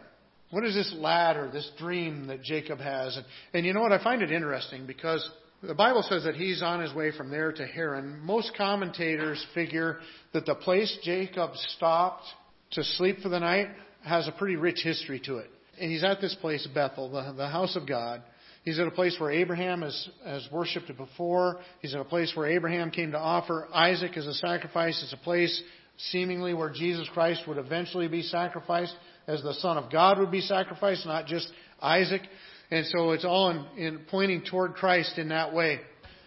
What 0.49 0.63
is 0.63 0.75
this 0.75 0.93
ladder, 0.97 1.49
this 1.51 1.69
dream 1.77 2.27
that 2.27 2.41
Jacob 2.41 2.79
has? 2.79 3.15
And, 3.15 3.25
and 3.53 3.65
you 3.65 3.73
know 3.73 3.81
what? 3.81 3.91
I 3.91 4.03
find 4.03 4.21
it 4.21 4.31
interesting 4.31 4.87
because 4.87 5.29
the 5.61 5.75
Bible 5.75 6.03
says 6.03 6.23
that 6.23 6.35
he's 6.35 6.63
on 6.63 6.81
his 6.81 6.93
way 6.93 7.11
from 7.11 7.29
there 7.29 7.51
to 7.51 7.67
Haran. 7.67 8.19
Most 8.21 8.53
commentators 8.57 9.45
figure 9.53 9.97
that 10.33 10.45
the 10.45 10.55
place 10.55 10.97
Jacob 11.03 11.51
stopped 11.75 12.23
to 12.71 12.83
sleep 12.83 13.19
for 13.21 13.29
the 13.29 13.39
night 13.39 13.67
has 14.03 14.27
a 14.27 14.31
pretty 14.31 14.55
rich 14.55 14.79
history 14.83 15.19
to 15.25 15.37
it. 15.37 15.49
And 15.79 15.91
he's 15.91 16.03
at 16.03 16.21
this 16.21 16.35
place, 16.35 16.67
Bethel, 16.73 17.09
the, 17.11 17.33
the 17.35 17.47
house 17.47 17.75
of 17.75 17.87
God. 17.87 18.21
He's 18.67 18.79
at 18.79 18.87
a 18.87 18.91
place 18.91 19.15
where 19.17 19.31
Abraham 19.31 19.81
has, 19.81 20.09
has 20.25 20.45
worshipped 20.51 20.91
before. 20.97 21.61
He's 21.81 21.95
at 21.95 22.01
a 22.01 22.03
place 22.03 22.33
where 22.35 22.47
Abraham 22.47 22.91
came 22.91 23.11
to 23.11 23.17
offer 23.17 23.65
Isaac 23.73 24.17
as 24.17 24.27
a 24.27 24.33
sacrifice. 24.33 25.01
It's 25.01 25.13
a 25.13 25.23
place 25.23 25.63
seemingly 26.09 26.53
where 26.53 26.69
Jesus 26.69 27.07
Christ 27.13 27.43
would 27.47 27.57
eventually 27.57 28.09
be 28.09 28.23
sacrificed 28.23 28.93
as 29.25 29.41
the 29.41 29.53
Son 29.53 29.77
of 29.77 29.89
God 29.89 30.19
would 30.19 30.31
be 30.31 30.41
sacrificed, 30.41 31.05
not 31.05 31.27
just 31.27 31.49
Isaac. 31.81 32.23
And 32.69 32.85
so 32.87 33.11
it's 33.11 33.23
all 33.23 33.51
in, 33.51 33.81
in 33.81 33.99
pointing 34.11 34.43
toward 34.43 34.73
Christ 34.73 35.17
in 35.17 35.29
that 35.29 35.53
way. 35.53 35.79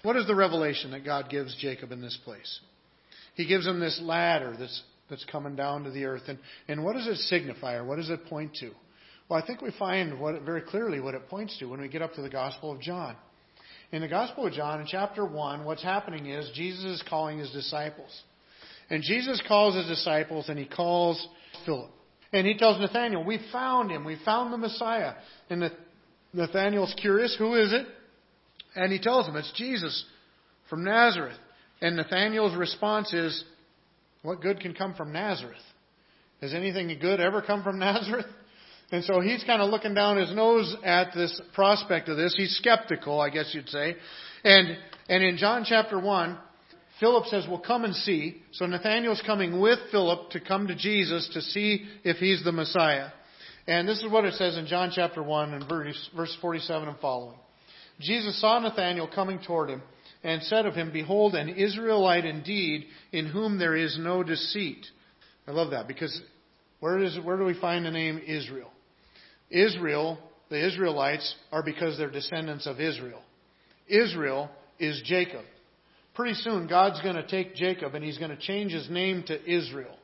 What 0.03 0.17
is 0.17 0.27
the 0.27 0.35
revelation 0.35 0.93
that 0.93 1.05
God 1.05 1.29
gives 1.29 1.55
Jacob 1.57 1.93
in 1.93 2.01
this 2.01 2.19
place? 2.25 2.61
He 3.35 3.47
gives 3.47 3.67
him 3.67 3.81
this 3.81 4.01
ladder 4.03 4.57
that's, 4.59 4.83
that's 5.11 5.27
coming 5.27 5.57
down 5.57 5.85
to 5.85 5.91
the 5.91 6.07
earth. 6.07 6.23
And, 6.27 6.39
and 6.69 6.85
what 6.87 6.95
does 6.97 7.07
it 7.07 7.17
signify 7.17 7.75
or 7.75 7.85
what 7.85 7.97
does 7.97 8.09
it 8.09 8.25
point 8.31 8.55
to? 8.61 8.71
Well, 9.31 9.41
I 9.41 9.47
think 9.47 9.63
we 9.63 9.71
find 9.79 10.19
what, 10.19 10.43
very 10.43 10.61
clearly 10.61 10.99
what 10.99 11.15
it 11.15 11.29
points 11.29 11.57
to 11.61 11.67
when 11.67 11.81
we 11.81 11.87
get 11.87 12.03
up 12.03 12.15
to 12.15 12.23
the 12.23 12.29
Gospel 12.29 12.73
of 12.73 12.81
John. 12.81 13.15
In 13.93 14.03
the 14.03 14.09
Gospel 14.09 14.49
of 14.49 14.53
John, 14.53 14.81
in 14.81 14.89
chapter 14.89 15.25
1, 15.25 15.65
what's 15.65 15.85
happening 15.85 16.27
is 16.27 16.51
Jesus 16.53 16.85
is 16.85 17.05
calling 17.09 17.39
his 17.39 17.51
disciples. 17.53 18.11
And 18.91 19.05
Jesus 19.05 19.41
calls 19.47 19.77
his 19.77 19.87
disciples 19.87 20.49
and 20.49 20.59
he 20.59 20.67
calls 20.67 21.25
Philip. 21.65 21.91
And 22.33 22.45
he 22.45 22.59
tells 22.59 22.81
Nathanael, 22.81 23.25
We 23.25 23.39
found 23.53 23.93
him. 23.93 24.05
We 24.05 24.19
found 24.25 24.53
the 24.53 24.59
Messiah. 24.59 25.15
And 25.49 25.71
Nathanael's 26.33 26.95
curious, 27.01 27.37
Who 27.39 27.55
is 27.55 27.73
it? 27.73 27.87
And 28.75 28.93
he 28.93 28.99
tells 28.99 29.29
him, 29.29 29.37
It's 29.37 29.53
Jesus 29.55 30.05
from 30.69 30.83
Nazareth. 30.83 31.39
And 31.81 31.97
Nathanael's 31.97 32.57
response 32.57 33.13
is, 33.13 33.45
What 34.23 34.41
good 34.41 34.59
can 34.59 34.75
come 34.75 34.95
from 34.95 35.13
Nazareth? 35.13 35.57
Has 36.41 36.53
anything 36.53 36.97
good 37.01 37.21
ever 37.21 37.43
come 37.43 37.63
from 37.63 37.79
Nazareth? 37.81 38.27
And 38.93 39.05
so 39.05 39.21
he's 39.21 39.45
kind 39.45 39.63
of 39.63 39.71
looking 39.71 39.95
down 39.95 40.17
his 40.17 40.35
nose 40.35 40.75
at 40.85 41.15
this 41.15 41.41
prospect 41.55 42.09
of 42.09 42.17
this. 42.17 42.35
He's 42.37 42.57
skeptical, 42.57 43.21
I 43.21 43.31
guess 43.31 43.51
you'd 43.55 43.69
say. 43.69 43.95
And, 44.43 44.77
and 45.09 45.23
in 45.23 45.37
John 45.37 45.65
chapter 45.65 45.99
1, 46.01 46.39
Philip 46.99 47.27
says, 47.27 47.47
Well, 47.49 47.63
come 47.65 47.85
and 47.85 47.95
see. 47.95 48.43
So 48.53 48.67
Nathanael's 48.67 49.23
coming 49.25 49.61
with 49.61 49.79
Philip 49.91 50.31
to 50.31 50.41
come 50.41 50.67
to 50.67 50.75
Jesus 50.75 51.31
to 51.35 51.41
see 51.41 51.87
if 52.05 52.17
he's 52.17 52.43
the 52.43 52.53
Messiah. 52.53 53.11
And 53.67 53.89
this 53.89 54.03
is 54.03 54.11
what 54.11 54.25
it 54.25 54.35
says 54.35 54.57
in 54.57 54.67
John 54.67 54.91
chapter 54.93 55.23
1 55.23 55.55
and 55.55 55.69
verse, 55.69 56.11
verse 56.17 56.37
47 56.41 56.89
and 56.89 56.99
following. 56.99 57.39
Jesus 58.01 58.41
saw 58.41 58.59
Nathanael 58.59 59.09
coming 59.15 59.39
toward 59.47 59.71
him 59.71 59.83
and 60.25 60.43
said 60.43 60.67
of 60.67 60.75
him, 60.75 60.93
Behold, 60.93 61.35
an 61.35 61.49
Israelite 61.51 62.25
indeed, 62.25 62.87
in 63.13 63.27
whom 63.27 63.59
there 63.59 63.77
is 63.77 63.97
no 64.01 64.23
deceit. 64.23 64.87
I 65.47 65.53
love 65.53 65.71
that 65.71 65.87
because 65.87 66.21
where, 66.81 66.99
is, 66.99 67.19
where 67.23 67.37
do 67.37 67.45
we 67.45 67.59
find 67.59 67.85
the 67.85 67.91
name 67.91 68.21
Israel? 68.27 68.71
Israel, 69.51 70.19
the 70.49 70.67
Israelites, 70.67 71.35
are 71.53 71.63
because 71.63 71.99
they're 71.99 72.11
descendants 72.11 72.67
of 72.67 72.81
Israel. 72.81 73.23
Israel 73.89 74.51
is 74.79 75.01
Jacob. 75.05 75.45
Pretty 76.15 76.35
soon, 76.35 76.67
God's 76.67 77.01
going 77.03 77.17
to 77.17 77.27
take 77.27 77.55
Jacob 77.55 77.95
and 77.95 78.05
he's 78.05 78.19
going 78.19 78.31
to 78.31 78.37
change 78.37 78.73
his 78.73 78.89
name 78.91 79.25
to 79.27 79.51
Israel. 79.51 79.97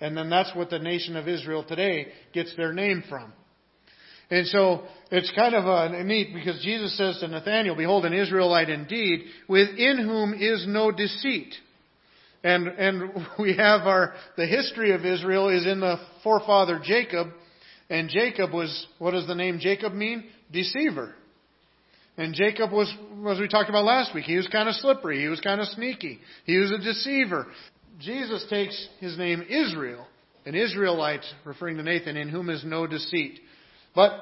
And 0.00 0.16
then 0.16 0.30
that's 0.30 0.54
what 0.54 0.70
the 0.70 0.78
nation 0.78 1.16
of 1.16 1.26
Israel 1.28 1.64
today 1.64 2.08
gets 2.32 2.54
their 2.56 2.72
name 2.72 3.02
from. 3.08 3.32
And 4.30 4.46
so 4.46 4.82
it's 5.10 5.32
kind 5.34 5.54
of 5.54 5.64
a 5.64 6.04
neat 6.04 6.34
because 6.34 6.62
Jesus 6.62 6.96
says 6.96 7.18
to 7.20 7.28
Nathanael, 7.28 7.74
Behold, 7.74 8.04
an 8.04 8.12
Israelite 8.12 8.68
indeed, 8.68 9.24
within 9.48 9.98
whom 9.98 10.34
is 10.34 10.66
no 10.68 10.90
deceit. 10.90 11.54
And, 12.44 12.68
and 12.68 13.10
we 13.38 13.56
have 13.56 13.82
our, 13.82 14.14
the 14.36 14.46
history 14.46 14.92
of 14.92 15.04
Israel 15.04 15.48
is 15.48 15.66
in 15.66 15.80
the 15.80 15.96
forefather 16.22 16.80
Jacob, 16.82 17.28
and 17.90 18.08
Jacob 18.08 18.52
was, 18.52 18.86
what 18.98 19.12
does 19.12 19.26
the 19.26 19.34
name 19.34 19.58
Jacob 19.60 19.92
mean? 19.94 20.24
Deceiver. 20.52 21.14
And 22.16 22.34
Jacob 22.34 22.72
was, 22.72 22.92
as 23.30 23.38
we 23.38 23.48
talked 23.48 23.70
about 23.70 23.84
last 23.84 24.14
week, 24.14 24.24
he 24.24 24.36
was 24.36 24.48
kind 24.48 24.68
of 24.68 24.74
slippery. 24.74 25.20
He 25.20 25.28
was 25.28 25.40
kind 25.40 25.60
of 25.60 25.68
sneaky. 25.68 26.18
He 26.44 26.58
was 26.58 26.72
a 26.72 26.78
deceiver. 26.78 27.46
Jesus 28.00 28.44
takes 28.50 28.88
his 28.98 29.16
name 29.16 29.42
Israel, 29.48 30.06
an 30.44 30.54
Israelite, 30.54 31.24
referring 31.44 31.76
to 31.76 31.82
Nathan, 31.82 32.16
in 32.16 32.28
whom 32.28 32.50
is 32.50 32.64
no 32.64 32.86
deceit. 32.86 33.40
But 33.94 34.12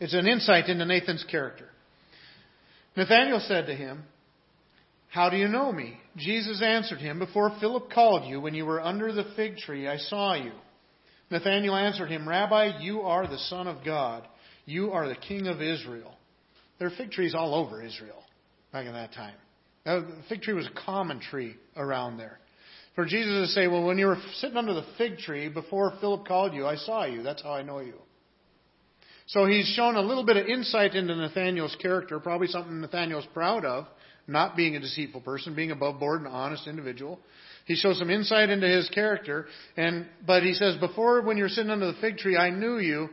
it's 0.00 0.14
an 0.14 0.26
insight 0.26 0.66
into 0.68 0.84
Nathan's 0.84 1.24
character. 1.30 1.68
Nathanael 2.96 3.40
said 3.46 3.66
to 3.66 3.74
him, 3.74 4.02
How 5.08 5.30
do 5.30 5.36
you 5.36 5.48
know 5.48 5.72
me? 5.72 5.98
Jesus 6.16 6.60
answered 6.60 6.98
him, 6.98 7.20
Before 7.20 7.56
Philip 7.60 7.90
called 7.90 8.28
you, 8.28 8.40
when 8.40 8.54
you 8.54 8.66
were 8.66 8.80
under 8.80 9.12
the 9.12 9.32
fig 9.36 9.56
tree, 9.56 9.88
I 9.88 9.96
saw 9.96 10.34
you. 10.34 10.52
Nathanael 11.34 11.74
answered 11.74 12.10
him, 12.10 12.28
Rabbi, 12.28 12.78
you 12.80 13.00
are 13.00 13.26
the 13.26 13.38
Son 13.38 13.66
of 13.66 13.84
God. 13.84 14.22
You 14.66 14.92
are 14.92 15.08
the 15.08 15.16
King 15.16 15.48
of 15.48 15.60
Israel. 15.60 16.14
There 16.78 16.86
are 16.86 16.92
fig 16.96 17.10
trees 17.10 17.34
all 17.34 17.56
over 17.56 17.82
Israel 17.82 18.22
back 18.72 18.86
in 18.86 18.92
that 18.92 19.12
time. 19.12 19.34
Now, 19.84 20.02
the 20.02 20.22
fig 20.28 20.42
tree 20.42 20.54
was 20.54 20.68
a 20.68 20.86
common 20.86 21.18
tree 21.18 21.56
around 21.76 22.18
there. 22.18 22.38
For 22.94 23.04
Jesus 23.04 23.48
to 23.48 23.52
say, 23.52 23.66
Well, 23.66 23.84
when 23.84 23.98
you 23.98 24.06
were 24.06 24.18
sitting 24.34 24.56
under 24.56 24.74
the 24.74 24.86
fig 24.96 25.18
tree 25.18 25.48
before 25.48 25.94
Philip 26.00 26.24
called 26.24 26.54
you, 26.54 26.68
I 26.68 26.76
saw 26.76 27.04
you. 27.04 27.24
That's 27.24 27.42
how 27.42 27.54
I 27.54 27.62
know 27.62 27.80
you. 27.80 27.96
So 29.26 29.44
he's 29.44 29.66
shown 29.74 29.96
a 29.96 30.02
little 30.02 30.24
bit 30.24 30.36
of 30.36 30.46
insight 30.46 30.94
into 30.94 31.16
Nathaniel's 31.16 31.76
character, 31.82 32.20
probably 32.20 32.46
something 32.46 32.80
Nathaniel's 32.80 33.26
proud 33.34 33.64
of, 33.64 33.86
not 34.28 34.56
being 34.56 34.76
a 34.76 34.80
deceitful 34.80 35.22
person, 35.22 35.56
being 35.56 35.72
above 35.72 35.98
board 35.98 36.20
and 36.20 36.28
honest 36.28 36.68
individual. 36.68 37.18
He 37.64 37.76
shows 37.76 37.98
some 37.98 38.10
insight 38.10 38.50
into 38.50 38.68
his 38.68 38.88
character, 38.90 39.46
and 39.76 40.06
but 40.26 40.42
he 40.42 40.52
says, 40.52 40.76
Before 40.76 41.22
when 41.22 41.36
you 41.36 41.44
were 41.44 41.48
sitting 41.48 41.70
under 41.70 41.86
the 41.86 41.98
fig 42.00 42.18
tree, 42.18 42.36
I 42.36 42.50
knew 42.50 42.78
you, 42.78 43.08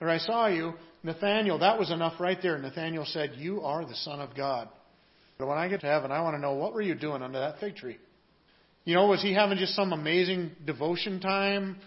or 0.00 0.08
I 0.08 0.18
saw 0.18 0.48
you. 0.48 0.74
Nathaniel, 1.04 1.58
that 1.58 1.78
was 1.78 1.90
enough 1.90 2.20
right 2.20 2.38
there. 2.40 2.58
Nathaniel 2.58 3.04
said, 3.04 3.32
You 3.36 3.62
are 3.62 3.84
the 3.84 3.94
Son 3.94 4.20
of 4.20 4.36
God. 4.36 4.68
But 5.38 5.46
when 5.48 5.58
I 5.58 5.68
get 5.68 5.80
to 5.80 5.86
heaven, 5.86 6.12
I 6.12 6.20
want 6.20 6.36
to 6.36 6.40
know 6.40 6.54
what 6.54 6.74
were 6.74 6.82
you 6.82 6.94
doing 6.94 7.22
under 7.22 7.40
that 7.40 7.58
fig 7.58 7.76
tree? 7.76 7.98
You 8.84 8.94
know, 8.94 9.06
was 9.06 9.22
he 9.22 9.32
having 9.32 9.58
just 9.58 9.74
some 9.74 9.92
amazing 9.92 10.52
devotion 10.64 11.20
time? 11.20 11.78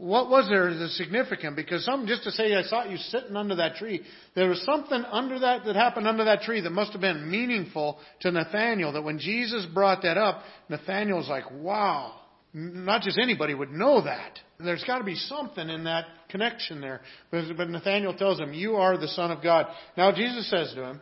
What 0.00 0.30
was 0.30 0.48
there 0.48 0.72
that's 0.72 0.96
significant? 0.96 1.56
Because 1.56 1.84
some, 1.84 2.06
just 2.06 2.22
to 2.22 2.30
say 2.30 2.54
I 2.54 2.62
saw 2.62 2.84
you 2.84 2.96
sitting 2.96 3.36
under 3.36 3.56
that 3.56 3.74
tree, 3.74 4.00
there 4.34 4.48
was 4.48 4.64
something 4.64 5.04
under 5.04 5.38
that 5.40 5.66
that 5.66 5.76
happened 5.76 6.08
under 6.08 6.24
that 6.24 6.40
tree 6.40 6.62
that 6.62 6.70
must 6.70 6.92
have 6.92 7.02
been 7.02 7.30
meaningful 7.30 7.98
to 8.20 8.30
Nathaniel. 8.30 8.92
That 8.94 9.02
when 9.02 9.18
Jesus 9.18 9.66
brought 9.66 10.00
that 10.04 10.16
up, 10.16 10.42
Nathaniel's 10.70 11.28
like, 11.28 11.50
wow. 11.50 12.14
Not 12.54 13.02
just 13.02 13.18
anybody 13.22 13.52
would 13.52 13.72
know 13.72 14.02
that. 14.02 14.38
There's 14.58 14.82
got 14.84 14.98
to 14.98 15.04
be 15.04 15.16
something 15.16 15.68
in 15.68 15.84
that 15.84 16.06
connection 16.30 16.80
there. 16.80 17.02
But, 17.30 17.54
but 17.58 17.68
Nathaniel 17.68 18.14
tells 18.14 18.40
him, 18.40 18.54
You 18.54 18.76
are 18.76 18.96
the 18.96 19.06
Son 19.08 19.30
of 19.30 19.42
God. 19.42 19.66
Now 19.98 20.12
Jesus 20.12 20.48
says 20.48 20.72
to 20.74 20.82
him, 20.82 21.00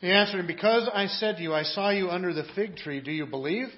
He 0.00 0.10
answered 0.10 0.40
him, 0.40 0.46
Because 0.46 0.88
I 0.92 1.06
said 1.06 1.38
to 1.38 1.42
you, 1.42 1.54
I 1.54 1.62
saw 1.62 1.88
you 1.88 2.10
under 2.10 2.34
the 2.34 2.44
fig 2.54 2.76
tree, 2.76 3.00
do 3.00 3.10
you 3.10 3.24
believe? 3.24 3.68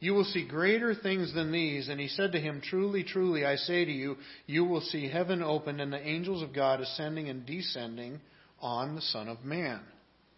You 0.00 0.14
will 0.14 0.24
see 0.24 0.46
greater 0.46 0.94
things 0.94 1.34
than 1.34 1.50
these. 1.50 1.88
And 1.88 1.98
he 1.98 2.08
said 2.08 2.32
to 2.32 2.40
him, 2.40 2.60
Truly, 2.62 3.02
truly, 3.02 3.44
I 3.44 3.56
say 3.56 3.84
to 3.84 3.92
you, 3.92 4.16
you 4.46 4.64
will 4.64 4.80
see 4.80 5.08
heaven 5.08 5.42
opened 5.42 5.80
and 5.80 5.92
the 5.92 6.06
angels 6.06 6.42
of 6.42 6.54
God 6.54 6.80
ascending 6.80 7.28
and 7.28 7.44
descending 7.44 8.20
on 8.60 8.94
the 8.94 9.02
Son 9.02 9.28
of 9.28 9.44
Man. 9.44 9.80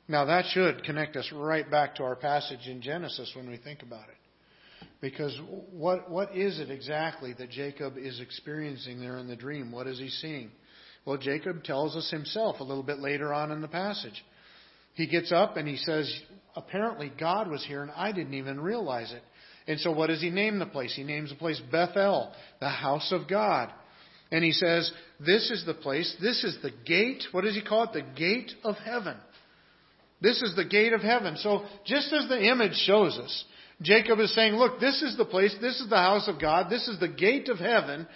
Now, 0.09 0.25
that 0.25 0.47
should 0.51 0.83
connect 0.85 1.17
us 1.17 1.31
right 1.33 1.71
back 1.71 1.97
to 1.97 2.03
our 2.03 2.17
passage 2.17 2.67
in 2.67 2.83
Genesis 2.83 3.33
when 3.37 3.49
we 3.49 3.59
think 3.59 3.83
about 3.83 4.09
it. 4.09 4.87
Because 5.01 5.39
what, 5.71 6.11
what 6.11 6.37
is 6.37 6.59
it 6.59 6.71
exactly 6.71 7.35
that 7.39 7.51
Jacob 7.51 7.95
is 7.97 8.21
experiencing 8.21 9.01
there 9.01 9.19
in 9.19 9.29
the 9.29 9.37
dream? 9.37 9.73
What 9.73 9.87
is 9.87 9.99
he 9.99 10.09
seeing? 10.09 10.51
Well, 11.05 11.17
Jacob 11.17 11.65
tells 11.65 11.97
us 11.97 12.11
himself 12.11 12.61
a 12.61 12.65
little 12.65 12.83
bit 12.83 12.99
later 12.99 13.33
on 13.33 13.51
in 13.51 13.63
the 13.63 13.69
passage. 13.69 14.25
He 14.95 15.07
gets 15.07 15.33
up 15.33 15.57
and 15.57 15.67
he 15.67 15.77
says, 15.77 16.13
Apparently, 16.57 17.13
God 17.19 17.49
was 17.49 17.65
here 17.65 17.83
and 17.83 17.93
I 17.93 18.13
didn't 18.13 18.35
even 18.35 18.61
realize 18.61 19.13
it. 19.13 19.23
And 19.71 19.79
so 19.79 19.93
what 19.93 20.09
does 20.09 20.21
he 20.21 20.31
name 20.31 20.59
the 20.59 20.67
place? 20.67 20.97
He 20.97 21.05
names 21.05 21.31
the 21.31 21.37
place 21.37 21.63
Bethel, 21.71 22.33
the 22.59 22.69
house 22.69 23.13
of 23.13 23.29
God. 23.29 23.71
And 24.33 24.43
he 24.43 24.51
says, 24.51 24.91
This 25.25 25.49
is 25.49 25.65
the 25.65 25.75
place, 25.75 26.13
this 26.21 26.43
is 26.43 26.59
the 26.61 26.73
gate. 26.85 27.23
What 27.31 27.45
does 27.45 27.55
he 27.55 27.63
call 27.63 27.85
it? 27.85 27.93
The 27.93 28.21
gate 28.21 28.51
of 28.65 28.75
heaven. 28.79 29.17
This 30.21 30.43
is 30.43 30.57
the 30.57 30.65
gate 30.65 30.93
of 30.93 31.03
heaven. 31.03 31.37
So 31.37 31.63
just 31.87 32.13
as 32.13 32.29
the 32.29 32.43
image 32.51 32.75
shows 32.85 33.17
us, 33.17 33.45
Jacob 33.81 34.19
is 34.19 34.35
saying, 34.35 34.55
Look, 34.55 34.81
this 34.81 35.03
is 35.03 35.17
the 35.17 35.25
place, 35.25 35.55
this 35.61 35.81
is 35.81 35.89
the 35.89 35.97
house 35.99 36.27
of 36.27 36.41
God, 36.41 36.69
this 36.69 36.89
is 36.89 36.99
the 36.99 37.07
gate 37.07 37.49
of 37.49 37.59
heaven. 37.59 38.09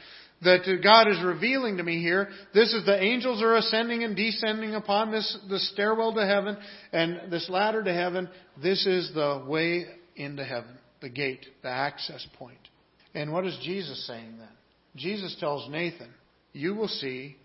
that 0.43 0.81
God 0.83 1.07
is 1.07 1.23
revealing 1.23 1.77
to 1.77 1.85
me 1.85 2.01
here. 2.01 2.31
This 2.53 2.75
is 2.75 2.85
the 2.85 3.01
angels 3.01 3.41
are 3.43 3.55
ascending 3.55 4.03
and 4.03 4.17
descending 4.17 4.75
upon 4.75 5.13
this, 5.13 5.39
this 5.49 5.71
stairwell 5.71 6.15
to 6.15 6.27
heaven 6.27 6.59
and 6.93 7.33
this 7.33 7.49
ladder 7.49 7.85
to 7.85 7.95
heaven. 7.95 8.29
This 8.61 8.85
is 8.87 9.15
the 9.15 9.45
way 9.47 9.87
into 10.17 10.45
heaven, 10.45 10.77
the 11.05 11.11
gate, 11.11 11.45
the 11.63 11.69
access 11.69 12.27
point. 12.39 12.57
And 13.15 13.31
what 13.31 13.45
is 13.45 13.57
Jesus 13.63 14.07
saying 14.07 14.39
then? 14.39 14.49
Jesus 14.97 15.37
tells 15.39 15.69
Nathan, 15.71 16.09
You 16.55 16.75
will 16.75 16.89
see 16.89 17.37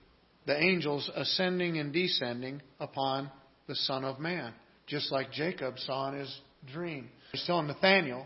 the 0.47 0.57
angels 0.57 1.11
ascending 1.13 1.77
and 1.77 1.91
descending 1.91 2.61
upon 2.79 3.29
the 3.67 3.75
Son 3.75 4.05
of 4.05 4.17
Man, 4.17 4.53
just 4.87 5.11
like 5.11 5.33
Jacob 5.33 5.77
saw 5.77 6.09
in 6.09 6.19
his 6.19 6.39
dream. 6.71 7.09
He's 7.33 7.43
telling 7.45 7.67
Nathaniel 7.67 8.25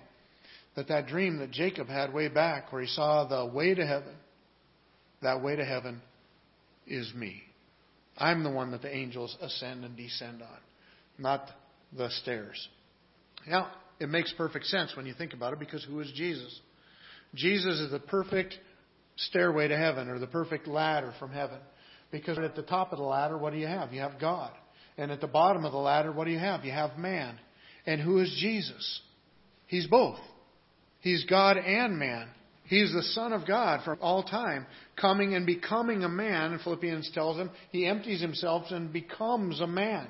that 0.75 0.87
that 0.89 1.07
dream 1.07 1.39
that 1.39 1.49
Jacob 1.49 1.87
had 1.87 2.13
way 2.13 2.27
back, 2.27 2.71
where 2.71 2.83
he 2.83 2.87
saw 2.87 3.25
the 3.25 3.51
way 3.51 3.73
to 3.73 3.85
heaven, 3.87 4.15
that 5.23 5.41
way 5.41 5.55
to 5.55 5.65
heaven 5.65 5.99
is 6.85 7.11
me. 7.15 7.41
I'm 8.19 8.43
the 8.43 8.51
one 8.51 8.69
that 8.69 8.83
the 8.83 8.95
angels 8.95 9.35
ascend 9.41 9.83
and 9.83 9.97
descend 9.97 10.43
on, 10.43 10.59
not 11.17 11.49
the 11.97 12.11
stairs. 12.21 12.69
Now, 13.47 13.71
it 13.99 14.09
makes 14.09 14.33
perfect 14.33 14.65
sense 14.65 14.95
when 14.95 15.05
you 15.05 15.13
think 15.13 15.33
about 15.33 15.53
it 15.53 15.59
because 15.59 15.83
who 15.83 15.99
is 15.99 16.11
Jesus? 16.15 16.59
Jesus 17.35 17.79
is 17.79 17.91
the 17.91 17.99
perfect 17.99 18.57
stairway 19.15 19.67
to 19.67 19.77
heaven 19.77 20.09
or 20.09 20.19
the 20.19 20.27
perfect 20.27 20.67
ladder 20.67 21.13
from 21.19 21.31
heaven. 21.31 21.59
Because 22.11 22.37
at 22.37 22.55
the 22.55 22.61
top 22.61 22.91
of 22.91 22.99
the 22.99 23.03
ladder, 23.03 23.37
what 23.37 23.53
do 23.53 23.59
you 23.59 23.67
have? 23.67 23.91
You 23.91 24.01
have 24.01 24.19
God. 24.19 24.51
And 24.97 25.11
at 25.11 25.21
the 25.21 25.27
bottom 25.27 25.65
of 25.65 25.71
the 25.71 25.79
ladder, 25.79 26.11
what 26.11 26.25
do 26.25 26.31
you 26.31 26.39
have? 26.39 26.63
You 26.63 26.71
have 26.71 26.97
man. 26.97 27.39
And 27.85 27.99
who 27.99 28.19
is 28.19 28.35
Jesus? 28.39 29.01
He's 29.65 29.87
both. 29.87 30.19
He's 30.99 31.25
God 31.25 31.57
and 31.57 31.97
man. 31.97 32.27
He's 32.65 32.93
the 32.93 33.03
Son 33.03 33.33
of 33.33 33.45
God 33.47 33.83
from 33.83 33.97
all 34.01 34.23
time, 34.23 34.65
coming 34.99 35.33
and 35.35 35.45
becoming 35.45 36.03
a 36.03 36.09
man. 36.09 36.59
Philippians 36.63 37.11
tells 37.13 37.37
him 37.37 37.51
he 37.71 37.85
empties 37.85 38.21
himself 38.21 38.65
and 38.69 38.93
becomes 38.93 39.59
a 39.59 39.67
man. 39.67 40.07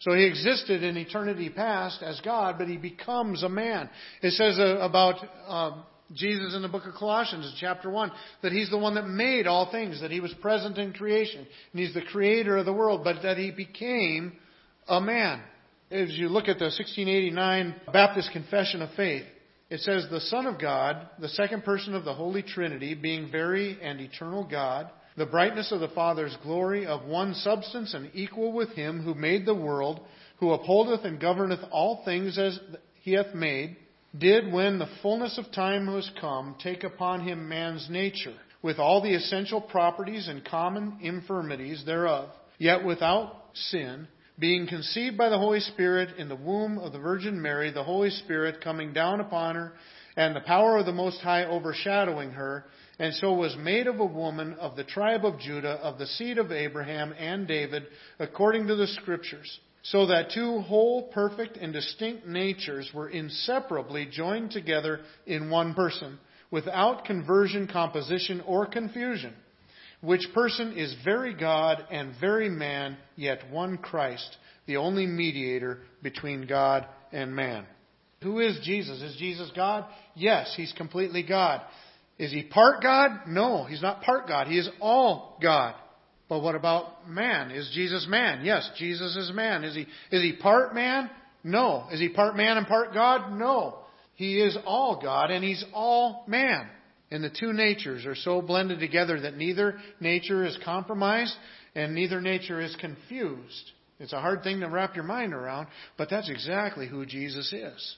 So 0.00 0.12
he 0.12 0.24
existed 0.24 0.82
in 0.82 0.96
eternity 0.96 1.48
past 1.48 2.02
as 2.02 2.20
God, 2.20 2.56
but 2.58 2.68
he 2.68 2.76
becomes 2.76 3.42
a 3.42 3.48
man. 3.48 3.88
It 4.22 4.32
says 4.32 4.58
uh, 4.58 4.78
about 4.78 5.16
uh, 5.46 5.82
Jesus 6.14 6.54
in 6.54 6.62
the 6.62 6.68
book 6.68 6.86
of 6.86 6.94
Colossians, 6.94 7.52
chapter 7.58 7.90
1, 7.90 8.12
that 8.42 8.52
he's 8.52 8.70
the 8.70 8.78
one 8.78 8.94
that 8.94 9.06
made 9.06 9.46
all 9.46 9.70
things, 9.70 10.00
that 10.00 10.10
he 10.10 10.20
was 10.20 10.32
present 10.34 10.78
in 10.78 10.92
creation, 10.92 11.40
and 11.40 11.80
he's 11.80 11.94
the 11.94 12.02
creator 12.02 12.56
of 12.56 12.66
the 12.66 12.72
world, 12.72 13.02
but 13.04 13.22
that 13.22 13.38
he 13.38 13.50
became 13.50 14.34
a 14.86 15.00
man. 15.00 15.42
As 15.90 16.10
you 16.12 16.28
look 16.28 16.48
at 16.48 16.58
the 16.58 16.66
1689 16.66 17.74
Baptist 17.92 18.30
Confession 18.32 18.82
of 18.82 18.90
Faith, 18.96 19.24
it 19.70 19.80
says, 19.80 20.06
The 20.10 20.20
Son 20.20 20.46
of 20.46 20.60
God, 20.60 21.08
the 21.20 21.28
second 21.30 21.64
person 21.64 21.94
of 21.94 22.04
the 22.04 22.14
Holy 22.14 22.42
Trinity, 22.42 22.94
being 22.94 23.30
very 23.30 23.78
and 23.82 24.00
eternal 24.00 24.44
God, 24.44 24.90
the 25.16 25.26
brightness 25.26 25.72
of 25.72 25.80
the 25.80 25.88
Father's 25.88 26.36
glory, 26.42 26.86
of 26.86 27.04
one 27.06 27.34
substance 27.34 27.94
and 27.94 28.10
equal 28.14 28.52
with 28.52 28.70
him 28.70 29.00
who 29.00 29.14
made 29.14 29.46
the 29.46 29.54
world, 29.54 30.00
who 30.38 30.52
upholdeth 30.52 31.04
and 31.04 31.20
governeth 31.20 31.60
all 31.70 32.02
things 32.04 32.38
as 32.38 32.58
he 33.02 33.12
hath 33.12 33.34
made, 33.34 33.76
did, 34.18 34.52
when 34.52 34.78
the 34.78 34.88
fullness 35.02 35.38
of 35.38 35.50
time 35.52 35.86
was 35.92 36.10
come, 36.20 36.54
take 36.62 36.84
upon 36.84 37.20
him 37.20 37.48
man's 37.48 37.88
nature, 37.90 38.34
with 38.62 38.78
all 38.78 39.02
the 39.02 39.14
essential 39.14 39.60
properties 39.60 40.28
and 40.28 40.44
common 40.44 40.98
infirmities 41.00 41.82
thereof, 41.86 42.28
yet 42.58 42.84
without 42.84 43.44
sin, 43.54 44.06
being 44.38 44.66
conceived 44.66 45.16
by 45.16 45.30
the 45.30 45.38
Holy 45.38 45.60
Spirit 45.60 46.16
in 46.18 46.28
the 46.28 46.36
womb 46.36 46.78
of 46.78 46.92
the 46.92 46.98
Virgin 46.98 47.40
Mary, 47.40 47.70
the 47.70 47.84
Holy 47.84 48.10
Spirit 48.10 48.62
coming 48.62 48.92
down 48.92 49.20
upon 49.20 49.54
her, 49.54 49.72
and 50.16 50.36
the 50.36 50.40
power 50.40 50.76
of 50.76 50.86
the 50.86 50.92
Most 50.92 51.20
High 51.20 51.44
overshadowing 51.44 52.32
her, 52.32 52.64
and 52.98 53.14
so 53.14 53.32
was 53.32 53.56
made 53.58 53.86
of 53.86 54.00
a 54.00 54.04
woman 54.04 54.54
of 54.54 54.76
the 54.76 54.84
tribe 54.84 55.24
of 55.24 55.38
Judah, 55.38 55.74
of 55.82 55.98
the 55.98 56.06
seed 56.06 56.38
of 56.38 56.52
Abraham 56.52 57.14
and 57.18 57.46
David, 57.46 57.84
according 58.18 58.66
to 58.68 58.76
the 58.76 58.86
Scriptures, 58.86 59.60
so 59.82 60.06
that 60.06 60.30
two 60.32 60.60
whole, 60.60 61.04
perfect, 61.08 61.56
and 61.56 61.72
distinct 61.72 62.26
natures 62.26 62.90
were 62.94 63.08
inseparably 63.08 64.06
joined 64.06 64.50
together 64.50 65.00
in 65.26 65.50
one 65.50 65.74
person, 65.74 66.18
without 66.50 67.04
conversion, 67.04 67.68
composition, 67.68 68.40
or 68.46 68.66
confusion 68.66 69.34
which 70.00 70.28
person 70.34 70.76
is 70.76 70.94
very 71.04 71.34
God 71.34 71.84
and 71.90 72.14
very 72.20 72.48
man, 72.48 72.96
yet 73.16 73.50
one 73.50 73.78
Christ, 73.78 74.36
the 74.66 74.76
only 74.76 75.06
mediator 75.06 75.78
between 76.02 76.46
God 76.46 76.86
and 77.12 77.34
man. 77.34 77.66
Who 78.22 78.40
is 78.40 78.58
Jesus? 78.62 79.02
Is 79.02 79.16
Jesus 79.16 79.50
God? 79.54 79.84
Yes, 80.14 80.52
he's 80.56 80.72
completely 80.72 81.22
God. 81.22 81.62
Is 82.18 82.32
he 82.32 82.42
part 82.42 82.82
God? 82.82 83.26
No, 83.26 83.64
he's 83.64 83.82
not 83.82 84.02
part 84.02 84.26
God. 84.26 84.46
He 84.46 84.58
is 84.58 84.68
all 84.80 85.38
God. 85.42 85.74
But 86.28 86.42
what 86.42 86.54
about 86.54 87.08
man? 87.08 87.50
Is 87.50 87.70
Jesus 87.74 88.06
man? 88.08 88.44
Yes, 88.44 88.68
Jesus 88.78 89.16
is 89.16 89.32
man. 89.34 89.64
Is 89.64 89.74
he, 89.74 89.86
is 90.10 90.22
he 90.22 90.32
part 90.32 90.74
man? 90.74 91.10
No. 91.44 91.86
Is 91.92 92.00
he 92.00 92.08
part 92.08 92.36
man 92.36 92.56
and 92.56 92.66
part 92.66 92.92
God? 92.92 93.32
No. 93.32 93.78
He 94.14 94.40
is 94.40 94.56
all 94.66 95.00
God 95.00 95.30
and 95.30 95.44
he's 95.44 95.64
all 95.72 96.24
man. 96.26 96.68
And 97.10 97.22
the 97.22 97.30
two 97.30 97.52
natures 97.52 98.04
are 98.06 98.16
so 98.16 98.42
blended 98.42 98.80
together 98.80 99.20
that 99.20 99.36
neither 99.36 99.78
nature 100.00 100.44
is 100.44 100.58
compromised 100.64 101.34
and 101.74 101.94
neither 101.94 102.20
nature 102.20 102.60
is 102.60 102.74
confused. 102.80 103.70
It's 104.00 104.12
a 104.12 104.20
hard 104.20 104.42
thing 104.42 104.60
to 104.60 104.66
wrap 104.66 104.96
your 104.96 105.04
mind 105.04 105.32
around, 105.32 105.68
but 105.96 106.10
that's 106.10 106.28
exactly 106.28 106.88
who 106.88 107.06
Jesus 107.06 107.52
is. 107.52 107.96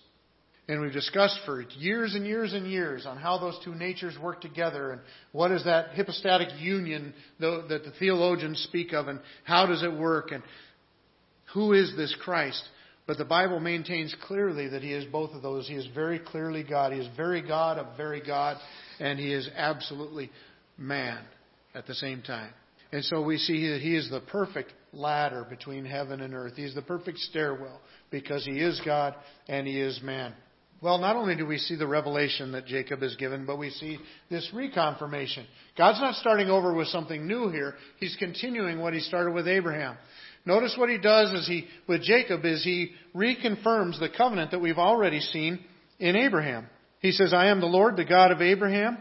And 0.68 0.82
we've 0.82 0.92
discussed 0.92 1.40
for 1.46 1.62
years 1.62 2.14
and 2.14 2.26
years 2.26 2.52
and 2.52 2.66
years 2.66 3.06
on 3.06 3.16
how 3.16 3.38
those 3.38 3.58
two 3.64 3.74
natures 3.74 4.18
work 4.22 4.42
together 4.42 4.90
and 4.92 5.00
what 5.32 5.50
is 5.50 5.64
that 5.64 5.94
hypostatic 5.94 6.48
union 6.60 7.14
that 7.40 7.68
the 7.68 7.92
theologians 7.98 8.62
speak 8.68 8.92
of 8.92 9.08
and 9.08 9.18
how 9.44 9.64
does 9.64 9.82
it 9.82 9.92
work 9.92 10.30
and 10.30 10.42
who 11.54 11.72
is 11.72 11.96
this 11.96 12.14
Christ. 12.22 12.62
But 13.06 13.16
the 13.16 13.24
Bible 13.24 13.60
maintains 13.60 14.14
clearly 14.26 14.68
that 14.68 14.82
he 14.82 14.92
is 14.92 15.06
both 15.06 15.30
of 15.32 15.40
those. 15.40 15.66
He 15.66 15.74
is 15.74 15.86
very 15.94 16.18
clearly 16.18 16.62
God. 16.62 16.92
He 16.92 16.98
is 16.98 17.08
very 17.16 17.40
God 17.40 17.78
of 17.78 17.96
very 17.96 18.20
God 18.20 18.58
and 19.00 19.18
he 19.18 19.32
is 19.32 19.48
absolutely 19.56 20.30
man 20.76 21.24
at 21.74 21.86
the 21.86 21.94
same 21.94 22.20
time. 22.20 22.52
And 22.92 23.02
so 23.04 23.22
we 23.22 23.38
see 23.38 23.70
that 23.70 23.80
he 23.80 23.96
is 23.96 24.10
the 24.10 24.20
perfect 24.20 24.74
ladder 24.92 25.46
between 25.48 25.86
heaven 25.86 26.20
and 26.20 26.34
earth. 26.34 26.54
He 26.56 26.64
is 26.64 26.74
the 26.74 26.82
perfect 26.82 27.18
stairwell 27.18 27.80
because 28.10 28.44
he 28.44 28.60
is 28.60 28.78
God 28.84 29.14
and 29.48 29.66
he 29.66 29.80
is 29.80 30.00
man. 30.02 30.34
Well, 30.80 30.98
not 30.98 31.16
only 31.16 31.34
do 31.34 31.44
we 31.44 31.58
see 31.58 31.74
the 31.74 31.88
revelation 31.88 32.52
that 32.52 32.66
Jacob 32.66 33.02
is 33.02 33.16
given, 33.16 33.46
but 33.46 33.58
we 33.58 33.70
see 33.70 33.98
this 34.30 34.48
reconfirmation. 34.54 35.44
God's 35.76 36.00
not 36.00 36.14
starting 36.14 36.48
over 36.48 36.72
with 36.72 36.86
something 36.88 37.26
new 37.26 37.48
here. 37.48 37.74
He's 37.98 38.16
continuing 38.16 38.78
what 38.78 38.94
he 38.94 39.00
started 39.00 39.34
with 39.34 39.48
Abraham. 39.48 39.96
Notice 40.46 40.76
what 40.78 40.88
he 40.88 40.98
does 40.98 41.34
as 41.34 41.48
he, 41.48 41.66
with 41.88 42.02
Jacob 42.02 42.44
is 42.44 42.62
he 42.62 42.92
reconfirms 43.14 43.98
the 43.98 44.08
covenant 44.16 44.52
that 44.52 44.60
we've 44.60 44.78
already 44.78 45.20
seen 45.20 45.58
in 45.98 46.14
Abraham. 46.14 46.68
He 47.00 47.10
says, 47.10 47.34
I 47.34 47.48
am 47.48 47.60
the 47.60 47.66
Lord, 47.66 47.96
the 47.96 48.04
God 48.04 48.30
of 48.30 48.40
Abraham, 48.40 48.98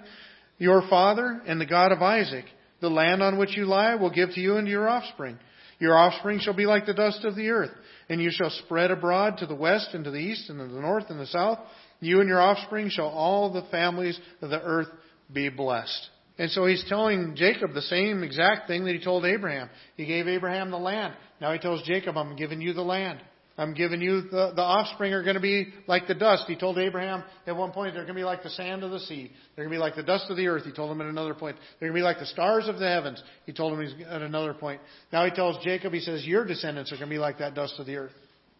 your 0.57 0.81
father, 0.89 1.41
and 1.45 1.61
the 1.61 1.65
God 1.65 1.91
of 1.91 2.01
Isaac. 2.01 2.45
The 2.81 2.89
land 2.89 3.21
on 3.21 3.37
which 3.37 3.55
you 3.55 3.65
lie 3.65 3.95
will 3.95 4.11
give 4.11 4.31
to 4.31 4.39
you 4.39 4.57
and 4.57 4.65
to 4.65 4.71
your 4.71 4.89
offspring. 4.89 5.37
Your 5.79 5.95
offspring 5.95 6.39
shall 6.39 6.55
be 6.55 6.65
like 6.65 6.85
the 6.85 6.93
dust 6.93 7.23
of 7.23 7.35
the 7.35 7.49
earth, 7.49 7.71
and 8.09 8.21
you 8.21 8.31
shall 8.31 8.49
spread 8.49 8.91
abroad 8.91 9.37
to 9.37 9.45
the 9.45 9.55
west 9.55 9.89
and 9.93 10.03
to 10.03 10.11
the 10.11 10.17
east 10.17 10.49
and 10.49 10.59
to 10.59 10.73
the 10.73 10.81
north 10.81 11.05
and 11.09 11.19
the 11.19 11.27
south. 11.27 11.59
You 11.99 12.19
and 12.19 12.29
your 12.29 12.41
offspring 12.41 12.89
shall 12.89 13.07
all 13.07 13.51
the 13.51 13.67
families 13.69 14.19
of 14.41 14.49
the 14.49 14.61
earth 14.61 14.87
be 15.31 15.49
blessed. 15.49 16.09
And 16.37 16.51
so 16.51 16.65
he's 16.65 16.85
telling 16.87 17.35
Jacob 17.35 17.73
the 17.73 17.81
same 17.81 18.23
exact 18.23 18.67
thing 18.67 18.85
that 18.85 18.93
he 18.93 19.03
told 19.03 19.25
Abraham. 19.25 19.69
He 19.95 20.05
gave 20.05 20.27
Abraham 20.27 20.69
the 20.69 20.77
land. 20.77 21.15
Now 21.41 21.51
he 21.51 21.59
tells 21.59 21.81
Jacob, 21.83 22.15
I'm 22.15 22.35
giving 22.35 22.61
you 22.61 22.73
the 22.73 22.83
land. 22.83 23.19
I'm 23.59 23.73
giving 23.73 24.01
you 24.01 24.21
the, 24.21 24.53
the 24.55 24.61
offspring 24.61 25.13
are 25.13 25.23
going 25.23 25.35
to 25.35 25.41
be 25.41 25.73
like 25.87 26.07
the 26.07 26.13
dust. 26.13 26.43
He 26.47 26.55
told 26.55 26.77
Abraham 26.77 27.23
at 27.47 27.55
one 27.55 27.71
point 27.71 27.95
they're 27.95 28.03
going 28.03 28.15
to 28.15 28.19
be 28.19 28.23
like 28.23 28.43
the 28.43 28.51
sand 28.51 28.83
of 28.83 28.91
the 28.91 28.99
sea. 28.99 29.31
They're 29.55 29.65
going 29.65 29.73
to 29.73 29.77
be 29.77 29.81
like 29.81 29.95
the 29.95 30.03
dust 30.03 30.25
of 30.29 30.37
the 30.37 30.47
earth. 30.47 30.63
He 30.63 30.71
told 30.71 30.91
him 30.91 31.01
at 31.01 31.07
another 31.07 31.33
point 31.33 31.57
they're 31.79 31.89
going 31.89 31.97
to 31.97 32.03
be 32.03 32.05
like 32.05 32.19
the 32.19 32.27
stars 32.27 32.67
of 32.67 32.77
the 32.77 32.87
heavens. 32.87 33.21
He 33.47 33.53
told 33.53 33.77
him 33.77 34.03
at 34.07 34.21
another 34.21 34.53
point. 34.53 34.79
Now 35.11 35.25
he 35.25 35.31
tells 35.31 35.63
Jacob, 35.63 35.91
he 35.91 36.01
says, 36.01 36.23
your 36.23 36.45
descendants 36.45 36.91
are 36.91 36.97
going 36.97 37.09
to 37.09 37.15
be 37.15 37.19
like 37.19 37.39
that 37.39 37.55
dust 37.55 37.75
of 37.79 37.87
the 37.87 37.95
earth. 37.95 38.13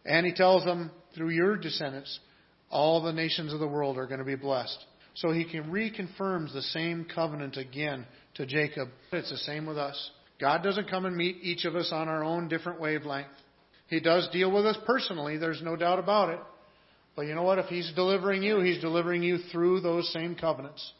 And 0.04 0.26
he 0.26 0.32
tells 0.32 0.64
them, 0.64 0.90
through 1.14 1.30
your 1.30 1.56
descendants, 1.56 2.18
all 2.70 3.02
the 3.02 3.12
nations 3.12 3.52
of 3.52 3.60
the 3.60 3.68
world 3.68 3.98
are 3.98 4.06
going 4.06 4.18
to 4.18 4.24
be 4.24 4.36
blessed. 4.36 4.84
So 5.14 5.30
he 5.32 5.44
can 5.44 5.64
reconfirms 5.64 6.52
the 6.52 6.62
same 6.62 7.06
covenant 7.12 7.56
again 7.56 8.04
to 8.34 8.46
Jacob. 8.46 8.88
It's 9.12 9.30
the 9.30 9.36
same 9.38 9.66
with 9.66 9.78
us. 9.78 10.10
God 10.40 10.62
doesn't 10.62 10.88
come 10.88 11.04
and 11.04 11.16
meet 11.16 11.38
each 11.42 11.64
of 11.64 11.74
us 11.74 11.90
on 11.92 12.08
our 12.08 12.22
own 12.22 12.48
different 12.48 12.80
wavelength. 12.80 13.28
He 13.88 14.00
does 14.00 14.28
deal 14.32 14.52
with 14.52 14.66
us 14.66 14.76
personally, 14.86 15.38
there's 15.38 15.62
no 15.62 15.76
doubt 15.76 15.98
about 15.98 16.30
it. 16.30 16.40
But 17.16 17.26
you 17.26 17.34
know 17.34 17.42
what? 17.42 17.58
If 17.58 17.66
He's 17.66 17.90
delivering 17.96 18.42
you, 18.42 18.60
He's 18.60 18.80
delivering 18.80 19.22
you 19.22 19.38
through 19.50 19.80
those 19.80 20.12
same 20.12 20.36
covenants. 20.36 20.92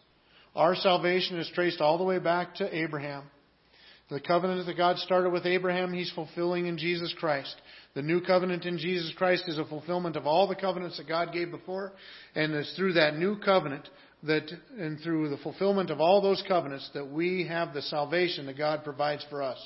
Our 0.56 0.74
salvation 0.74 1.38
is 1.38 1.50
traced 1.54 1.80
all 1.80 1.98
the 1.98 2.04
way 2.04 2.18
back 2.18 2.56
to 2.56 2.76
Abraham. 2.76 3.24
The 4.10 4.20
covenant 4.20 4.64
that 4.66 4.76
God 4.76 4.96
started 4.98 5.30
with 5.30 5.44
Abraham, 5.44 5.92
He's 5.92 6.10
fulfilling 6.12 6.66
in 6.66 6.78
Jesus 6.78 7.14
Christ. 7.18 7.54
The 7.94 8.02
new 8.02 8.22
covenant 8.22 8.64
in 8.64 8.78
Jesus 8.78 9.12
Christ 9.16 9.44
is 9.48 9.58
a 9.58 9.66
fulfillment 9.66 10.16
of 10.16 10.26
all 10.26 10.48
the 10.48 10.54
covenants 10.54 10.96
that 10.96 11.06
God 11.06 11.32
gave 11.32 11.50
before, 11.50 11.92
and 12.34 12.54
it's 12.54 12.74
through 12.74 12.94
that 12.94 13.16
new 13.16 13.38
covenant 13.38 13.88
that, 14.24 14.50
and 14.78 14.98
through 15.00 15.28
the 15.28 15.36
fulfillment 15.36 15.90
of 15.90 16.00
all 16.00 16.22
those 16.22 16.42
covenants, 16.48 16.90
that 16.94 17.08
we 17.08 17.46
have 17.46 17.74
the 17.74 17.82
salvation 17.82 18.46
that 18.46 18.56
God 18.56 18.82
provides 18.82 19.24
for 19.28 19.42
us. 19.42 19.58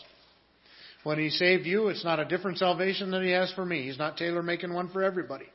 When 1.05 1.19
He 1.19 1.31
saved 1.31 1.67
you, 1.67 1.88
it's 1.88 2.05
not 2.05 2.21
a 2.21 2.25
different 2.25 2.59
salvation 2.59 3.11
than 3.11 3.23
He 3.23 3.31
has 3.31 3.53
for 3.53 3.65
me. 3.65 3.85
He's 3.85 3.99
not 3.99 4.17
tailor 4.17 4.43
making 4.43 4.73
one 4.73 4.88
for 4.91 5.03
everybody. 5.03 5.47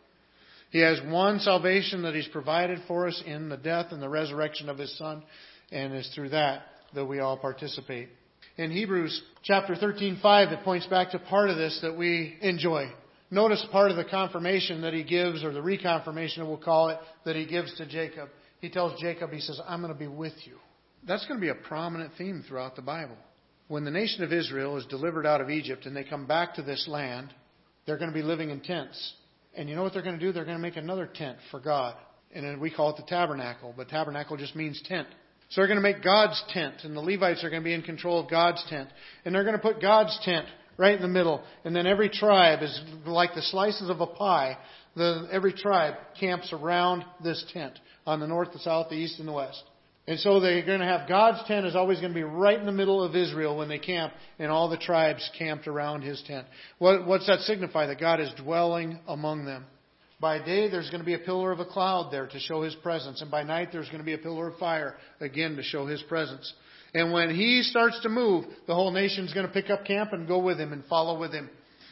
He 0.72 0.80
has 0.80 1.00
one 1.06 1.40
salvation 1.40 2.04
that 2.04 2.16
He's 2.16 2.28
provided 2.28 2.80
for 2.88 3.08
us 3.08 3.22
in 3.26 3.50
the 3.50 3.58
death 3.58 3.88
and 3.92 4.02
the 4.02 4.10
resurrection 4.10 4.70
of 4.70 4.78
His 4.78 4.96
Son, 4.98 5.24
and 5.72 5.94
it's 5.94 6.14
through 6.14 6.30
that 6.30 6.64
that 6.94 7.06
we 7.06 7.20
all 7.20 7.38
participate. 7.38 8.10
In 8.58 8.72
Hebrews 8.72 9.22
chapter 9.44 9.76
13:5, 9.76 10.52
it 10.52 10.64
points 10.64 10.88
back 10.88 11.12
to 11.12 11.20
part 11.20 11.50
of 11.50 11.58
this 11.58 11.80
that 11.82 11.96
we 11.96 12.38
enjoy. 12.42 12.92
Notice 13.30 13.66
part 13.72 13.92
of 13.92 13.98
the 13.98 14.06
confirmation 14.06 14.82
that 14.82 14.94
he 14.94 15.04
gives, 15.04 15.44
or 15.44 15.52
the 15.52 15.60
reconfirmation, 15.60 16.48
we'll 16.48 16.58
call 16.58 16.90
it, 16.90 17.00
that 17.26 17.36
he 17.36 17.46
gives 17.46 17.76
to 17.76 17.86
Jacob. 17.86 18.30
He 18.62 18.70
tells 18.70 19.00
Jacob, 19.00 19.32
he 19.32 19.42
says, 19.42 19.60
I'm 19.68 19.82
going 19.82 19.94
to 19.94 20.00
be 20.00 20.08
with 20.08 20.34
you. 20.46 20.58
That's 21.06 21.26
going 21.28 21.40
to 21.40 21.42
be 21.42 21.50
a 21.50 21.56
prominent 21.56 22.14
theme 22.18 22.44
throughout 22.48 22.76
the 22.76 22.82
Bible. 22.82 23.18
When 23.68 23.84
the 23.84 23.92
nation 23.92 24.24
of 24.24 24.32
Israel 24.32 24.78
is 24.78 24.86
delivered 24.86 25.26
out 25.26 25.42
of 25.42 25.50
Egypt 25.50 25.86
and 25.86 25.96
they 25.96 26.04
come 26.04 26.26
back 26.26 26.56
to 26.56 26.62
this 26.62 26.88
land, 26.88 27.34
they're 27.86 27.98
going 27.98 28.12
to 28.12 28.16
be 28.16 28.24
living 28.24 28.50
in 28.50 28.62
tents. 28.62 29.14
And 29.56 29.68
you 29.68 29.76
know 29.76 29.84
what 29.84 29.94
they're 29.94 30.04
going 30.04 30.20
to 30.20 30.26
do? 30.26 30.32
They're 30.32 30.46
going 30.46 30.58
to 30.58 30.62
make 30.62 30.78
another 30.78 31.10
tent 31.14 31.38
for 31.52 31.60
God. 31.60 31.96
And 32.34 32.62
we 32.62 32.70
call 32.70 32.92
it 32.92 32.98
the 32.98 33.08
tabernacle, 33.08 33.74
but 33.76 33.90
tabernacle 33.90 34.38
just 34.38 34.56
means 34.56 34.82
tent. 34.86 35.08
So 35.50 35.62
they're 35.62 35.68
going 35.68 35.78
to 35.78 35.82
make 35.82 36.04
God's 36.04 36.42
tent, 36.50 36.76
and 36.84 36.96
the 36.96 37.02
Levites 37.02 37.44
are 37.44 37.50
going 37.50 37.62
to 37.62 37.66
be 37.66 37.74
in 37.74 37.82
control 37.82 38.20
of 38.20 38.30
God's 38.30 38.64
tent. 38.70 38.90
And 39.24 39.34
they're 39.34 39.46
going 39.46 39.56
to 39.56 39.62
put 39.62 39.82
God's 39.82 40.18
tent 40.24 40.46
right 40.78 40.96
in 40.96 41.02
the 41.02 41.08
middle. 41.08 41.44
And 41.64 41.76
then 41.76 41.88
every 41.88 42.10
tribe 42.10 42.62
is 42.62 42.80
like 43.06 43.34
the 43.34 43.42
slices 43.42 43.90
of 43.90 44.02
a 44.02 44.08
pie. 44.08 44.58
The, 44.96 45.28
every 45.32 45.54
tribe 45.54 45.94
camps 46.20 46.52
around 46.52 47.06
this 47.24 47.44
tent 47.54 47.80
on 48.06 48.20
the 48.20 48.28
north, 48.28 48.52
the 48.52 48.60
south, 48.60 48.90
the 48.90 48.96
east, 48.96 49.20
and 49.20 49.28
the 49.28 49.34
west. 49.34 49.64
And 50.08 50.18
so 50.20 50.40
they're 50.40 50.66
going 50.66 50.80
to 50.80 50.86
have 50.86 51.10
God's 51.10 51.46
tent 51.48 51.66
is 51.66 51.76
always 51.76 52.00
going 52.00 52.14
to 52.14 52.18
be 52.18 52.24
right 52.24 52.58
in 52.58 52.66
the 52.66 52.72
middle 52.72 53.04
of 53.04 53.14
Israel 53.16 53.58
when 53.58 53.68
they 53.68 53.78
camp, 53.78 54.14
and 54.40 54.50
all 54.50 54.70
the 54.70 54.78
tribes 54.78 55.30
camped 55.38 55.68
around 55.68 56.02
his 56.02 56.24
tent. 56.26 56.48
What, 56.80 57.06
what's 57.06 57.28
that 57.28 57.42
signify? 57.42 57.88
That 57.88 58.00
God 58.00 58.22
is 58.22 58.32
dwelling 58.38 59.00
among 59.06 59.46
them. 59.46 59.66
By 60.20 60.40
day, 60.40 60.70
there's 60.70 60.90
going 60.90 61.02
to 61.02 61.06
be 61.06 61.14
a 61.14 61.20
pillar 61.20 61.52
of 61.52 61.60
a 61.60 61.66
cloud 61.66 62.12
there 62.12 62.26
to 62.26 62.40
show 62.40 62.64
his 62.64 62.74
presence, 62.76 63.22
and 63.22 63.30
by 63.30 63.44
night, 63.44 63.70
there's 63.72 63.88
going 63.88 64.00
to 64.00 64.06
be 64.06 64.14
a 64.14 64.18
pillar 64.18 64.48
of 64.48 64.58
fire, 64.58 64.96
again, 65.20 65.58
to 65.58 65.64
show 65.64 65.86
his 65.86 66.02
presence. 66.04 66.52
And 66.94 67.12
when 67.12 67.36
he 67.36 67.62
starts 67.62 68.00
to 68.02 68.10
move, 68.10 68.46
the 68.66 68.74
whole 68.74 68.92
nation's 68.92 69.34
going 69.34 69.46
to 69.46 69.52
pick 69.52 69.70
up 69.70 69.86
camp 69.86 70.14
and 70.14 70.28
go 70.28 70.40
with 70.40 70.58
him 70.60 70.72
and 70.72 70.86
follow 70.86 71.20
with 71.20 71.34
him. 71.34 71.50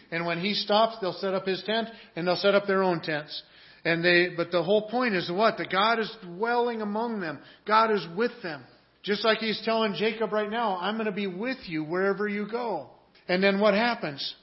And 0.10 0.26
when 0.26 0.40
he 0.40 0.54
stops, 0.54 0.98
they'll 1.02 1.14
set 1.14 1.34
up 1.34 1.46
his 1.46 1.62
tent 1.64 1.90
and 2.16 2.26
they'll 2.26 2.36
set 2.38 2.56
up 2.56 2.66
their 2.66 2.82
own 2.82 3.02
tents. 3.02 3.44
And 3.86 4.04
they, 4.04 4.30
but 4.36 4.52
the 4.52 4.64
whole 4.64 4.90
point 4.90 5.14
is 5.14 5.30
what? 5.32 5.60
That 5.60 5.72
God 5.72 6.00
is 6.00 6.12
dwelling 6.24 6.82
among 6.82 7.22
them. 7.22 7.40
God 7.68 7.92
is 7.92 8.06
with 8.18 8.32
them. 8.42 8.64
Just 9.04 9.24
like 9.24 9.38
he's 9.38 9.62
telling 9.64 9.94
Jacob 9.94 10.34
right 10.34 10.50
now, 10.50 10.78
I'm 10.78 10.96
going 10.96 11.06
to 11.06 11.12
be 11.12 11.28
with 11.28 11.60
you 11.66 11.84
wherever 11.84 12.28
you 12.28 12.48
go. 12.50 12.90
And 13.28 13.44
then 13.44 13.60
what 13.60 13.76
happens? 13.76 14.36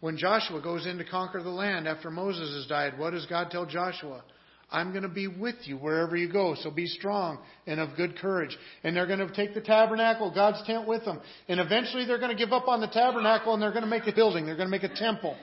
When 0.00 0.18
Joshua 0.18 0.60
goes 0.60 0.86
in 0.86 0.98
to 0.98 1.04
conquer 1.04 1.42
the 1.42 1.48
land 1.48 1.88
after 1.88 2.10
Moses 2.10 2.54
has 2.54 2.66
died, 2.66 2.98
what 2.98 3.12
does 3.12 3.24
God 3.26 3.50
tell 3.50 3.64
Joshua? 3.64 4.22
I'm 4.70 4.90
going 4.90 5.04
to 5.04 5.08
be 5.08 5.28
with 5.28 5.56
you 5.64 5.76
wherever 5.76 6.16
you 6.16 6.30
go. 6.30 6.54
So 6.60 6.70
be 6.70 6.86
strong 6.86 7.38
and 7.66 7.80
of 7.80 7.96
good 7.96 8.18
courage. 8.18 8.56
And 8.84 8.96
they're 8.96 9.06
going 9.06 9.20
to 9.20 9.32
take 9.32 9.54
the 9.54 9.60
tabernacle, 9.60 10.32
God's 10.34 10.62
tent 10.66 10.86
with 10.86 11.04
them. 11.04 11.20
And 11.48 11.60
eventually 11.60 12.04
they're 12.04 12.18
going 12.18 12.36
to 12.36 12.42
give 12.42 12.52
up 12.52 12.68
on 12.68 12.80
the 12.80 12.88
tabernacle 12.88 13.54
and 13.54 13.62
they're 13.62 13.72
going 13.72 13.84
to 13.84 13.88
make 13.88 14.06
a 14.06 14.12
building. 14.12 14.44
They're 14.44 14.56
going 14.56 14.70
to 14.70 14.70
make 14.70 14.82
a 14.82 14.94
temple. 14.94 15.36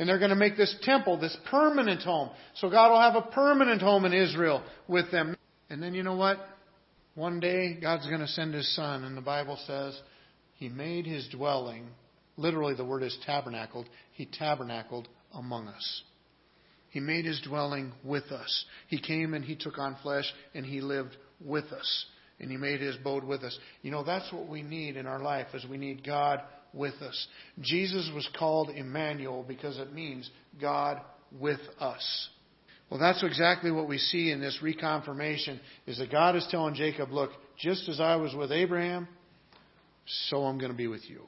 And 0.00 0.08
they're 0.08 0.18
going 0.18 0.30
to 0.30 0.36
make 0.36 0.56
this 0.56 0.74
temple, 0.82 1.20
this 1.20 1.36
permanent 1.50 2.02
home. 2.02 2.30
So 2.54 2.70
God 2.70 2.90
will 2.90 3.00
have 3.00 3.16
a 3.16 3.30
permanent 3.30 3.82
home 3.82 4.06
in 4.06 4.14
Israel 4.14 4.64
with 4.88 5.12
them. 5.12 5.36
And 5.68 5.82
then 5.82 5.92
you 5.92 6.02
know 6.02 6.16
what? 6.16 6.38
One 7.14 7.38
day 7.38 7.78
God's 7.78 8.06
going 8.06 8.22
to 8.22 8.26
send 8.26 8.54
His 8.54 8.74
Son. 8.74 9.04
And 9.04 9.14
the 9.14 9.20
Bible 9.20 9.58
says 9.66 10.00
He 10.54 10.70
made 10.70 11.06
His 11.06 11.28
dwelling. 11.28 11.86
Literally 12.38 12.74
the 12.74 12.84
word 12.84 13.02
is 13.02 13.16
tabernacled. 13.26 13.90
He 14.14 14.24
tabernacled 14.24 15.06
among 15.34 15.68
us. 15.68 16.02
He 16.88 17.00
made 17.00 17.24
his 17.24 17.40
dwelling 17.42 17.92
with 18.02 18.24
us. 18.32 18.64
He 18.88 19.00
came 19.00 19.34
and 19.34 19.44
he 19.44 19.54
took 19.54 19.78
on 19.78 19.96
flesh 20.02 20.24
and 20.54 20.66
he 20.66 20.80
lived 20.80 21.16
with 21.40 21.66
us. 21.66 22.06
And 22.40 22.50
he 22.50 22.56
made 22.56 22.80
his 22.80 22.96
abode 22.96 23.22
with 23.22 23.42
us. 23.42 23.56
You 23.82 23.90
know, 23.90 24.02
that's 24.02 24.32
what 24.32 24.48
we 24.48 24.62
need 24.62 24.96
in 24.96 25.06
our 25.06 25.20
life 25.20 25.48
is 25.54 25.64
we 25.66 25.76
need 25.76 26.04
God 26.04 26.40
with 26.72 26.94
us. 27.02 27.26
Jesus 27.60 28.10
was 28.14 28.28
called 28.38 28.70
Emmanuel 28.70 29.44
because 29.46 29.78
it 29.78 29.92
means 29.92 30.30
God 30.60 31.00
with 31.38 31.60
us. 31.78 32.28
Well, 32.90 32.98
that's 32.98 33.22
exactly 33.22 33.70
what 33.70 33.88
we 33.88 33.98
see 33.98 34.32
in 34.32 34.40
this 34.40 34.58
reconfirmation 34.62 35.60
is 35.86 35.98
that 35.98 36.10
God 36.10 36.34
is 36.34 36.46
telling 36.50 36.74
Jacob, 36.74 37.12
look, 37.12 37.30
just 37.56 37.88
as 37.88 38.00
I 38.00 38.16
was 38.16 38.34
with 38.34 38.50
Abraham, 38.50 39.06
so 40.28 40.44
I'm 40.44 40.58
going 40.58 40.72
to 40.72 40.76
be 40.76 40.88
with 40.88 41.08
you. 41.08 41.22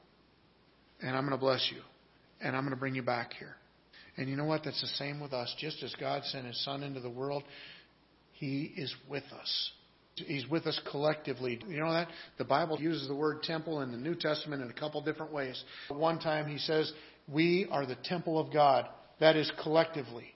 And 1.00 1.16
I'm 1.16 1.22
going 1.22 1.38
to 1.38 1.44
bless 1.44 1.70
you. 1.72 1.80
And 2.40 2.56
I'm 2.56 2.62
going 2.62 2.74
to 2.74 2.80
bring 2.80 2.96
you 2.96 3.02
back 3.02 3.34
here. 3.38 3.54
And 4.16 4.28
you 4.28 4.36
know 4.36 4.44
what? 4.44 4.64
That's 4.64 4.80
the 4.80 4.88
same 4.88 5.20
with 5.20 5.32
us. 5.32 5.54
Just 5.58 5.82
as 5.82 5.94
God 5.98 6.24
sent 6.24 6.46
His 6.46 6.62
Son 6.64 6.82
into 6.82 7.00
the 7.00 7.10
world, 7.10 7.44
He 8.32 8.72
is 8.76 8.94
with 9.08 9.24
us. 9.38 9.70
He's 10.26 10.48
with 10.48 10.66
us 10.66 10.80
collectively. 10.90 11.60
You 11.68 11.80
know 11.80 11.92
that? 11.92 12.08
The 12.38 12.44
Bible 12.44 12.80
uses 12.80 13.08
the 13.08 13.14
word 13.14 13.42
temple 13.42 13.80
in 13.82 13.92
the 13.92 13.98
New 13.98 14.14
Testament 14.14 14.62
in 14.62 14.70
a 14.70 14.74
couple 14.74 15.00
different 15.02 15.32
ways. 15.32 15.62
One 15.88 16.18
time 16.18 16.48
He 16.48 16.58
says, 16.58 16.92
We 17.28 17.66
are 17.70 17.86
the 17.86 17.96
temple 18.04 18.38
of 18.38 18.52
God. 18.52 18.86
That 19.20 19.36
is 19.36 19.50
collectively. 19.62 20.26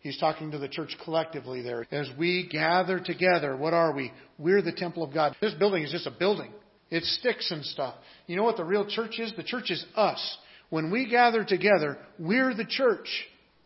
He's 0.00 0.18
talking 0.18 0.50
to 0.52 0.58
the 0.58 0.68
church 0.68 0.96
collectively 1.04 1.60
there. 1.60 1.86
As 1.90 2.08
we 2.18 2.48
gather 2.50 2.98
together, 2.98 3.54
what 3.54 3.74
are 3.74 3.92
we? 3.92 4.12
We're 4.38 4.62
the 4.62 4.72
temple 4.72 5.02
of 5.02 5.12
God. 5.12 5.36
This 5.40 5.52
building 5.54 5.82
is 5.82 5.90
just 5.90 6.06
a 6.06 6.10
building. 6.10 6.52
It 6.90 7.04
sticks 7.04 7.50
and 7.50 7.64
stuff. 7.64 7.94
You 8.26 8.36
know 8.36 8.42
what 8.42 8.56
the 8.56 8.64
real 8.64 8.86
church 8.88 9.18
is? 9.18 9.32
The 9.36 9.42
church 9.42 9.70
is 9.70 9.84
us. 9.94 10.38
When 10.70 10.90
we 10.90 11.08
gather 11.08 11.44
together, 11.44 11.98
we're 12.18 12.54
the 12.54 12.64
church. 12.64 13.08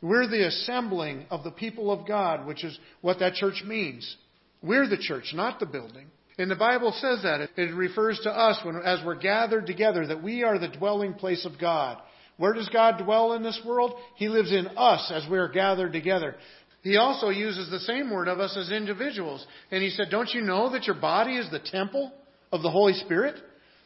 We're 0.03 0.27
the 0.27 0.47
assembling 0.47 1.27
of 1.31 1.45
the 1.45 1.51
people 1.51 1.91
of 1.91 2.07
God, 2.07 2.47
which 2.47 2.65
is 2.65 2.77
what 3.01 3.21
that 3.21 3.35
church 3.35 3.63
means. 3.65 4.17
We're 4.65 4.89
the 4.89 4.99
church, 4.99 5.33
not 5.35 5.61
the 5.61 5.67
building. 5.67 6.07
And 6.39 6.51
the 6.51 6.57
Bible 6.57 6.93
says 6.99 7.23
that. 7.23 7.51
It 7.57 7.75
refers 7.75 8.19
to 8.25 8.31
us 8.31 8.59
when, 8.65 8.77
as 8.77 9.05
we're 9.05 9.15
gathered 9.15 9.67
together, 9.67 10.07
that 10.07 10.23
we 10.23 10.43
are 10.43 10.59
the 10.59 10.69
dwelling 10.69 11.15
place 11.15 11.45
of 11.45 11.61
God. 11.61 11.99
Where 12.37 12.55
does 12.55 12.69
God 12.71 13.05
dwell 13.05 13.35
in 13.35 13.43
this 13.43 13.61
world? 13.65 13.95
He 14.17 14.29
lives 14.29 14.53
in 14.53 14.67
us 14.77 15.13
as 15.15 15.29
we 15.31 15.39
are 15.39 15.49
gathered 15.49 15.93
together. 15.93 16.35
He 16.83 16.97
also 16.97 17.29
uses 17.29 17.71
the 17.71 17.79
same 17.81 18.11
word 18.11 18.27
of 18.27 18.41
us 18.41 18.57
as 18.57 18.71
individuals. 18.71 19.47
And 19.71 19.83
he 19.83 19.91
said, 19.91 20.09
Don't 20.11 20.33
you 20.35 20.41
know 20.41 20.73
that 20.73 20.87
your 20.87 20.97
body 20.97 21.37
is 21.37 21.51
the 21.51 21.61
temple 21.61 22.13
of 22.51 22.63
the 22.63 22.71
Holy 22.71 22.95
Spirit? 22.95 23.37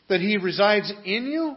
That 0.08 0.20
He 0.20 0.38
resides 0.38 0.90
in 1.04 1.26
you? 1.26 1.56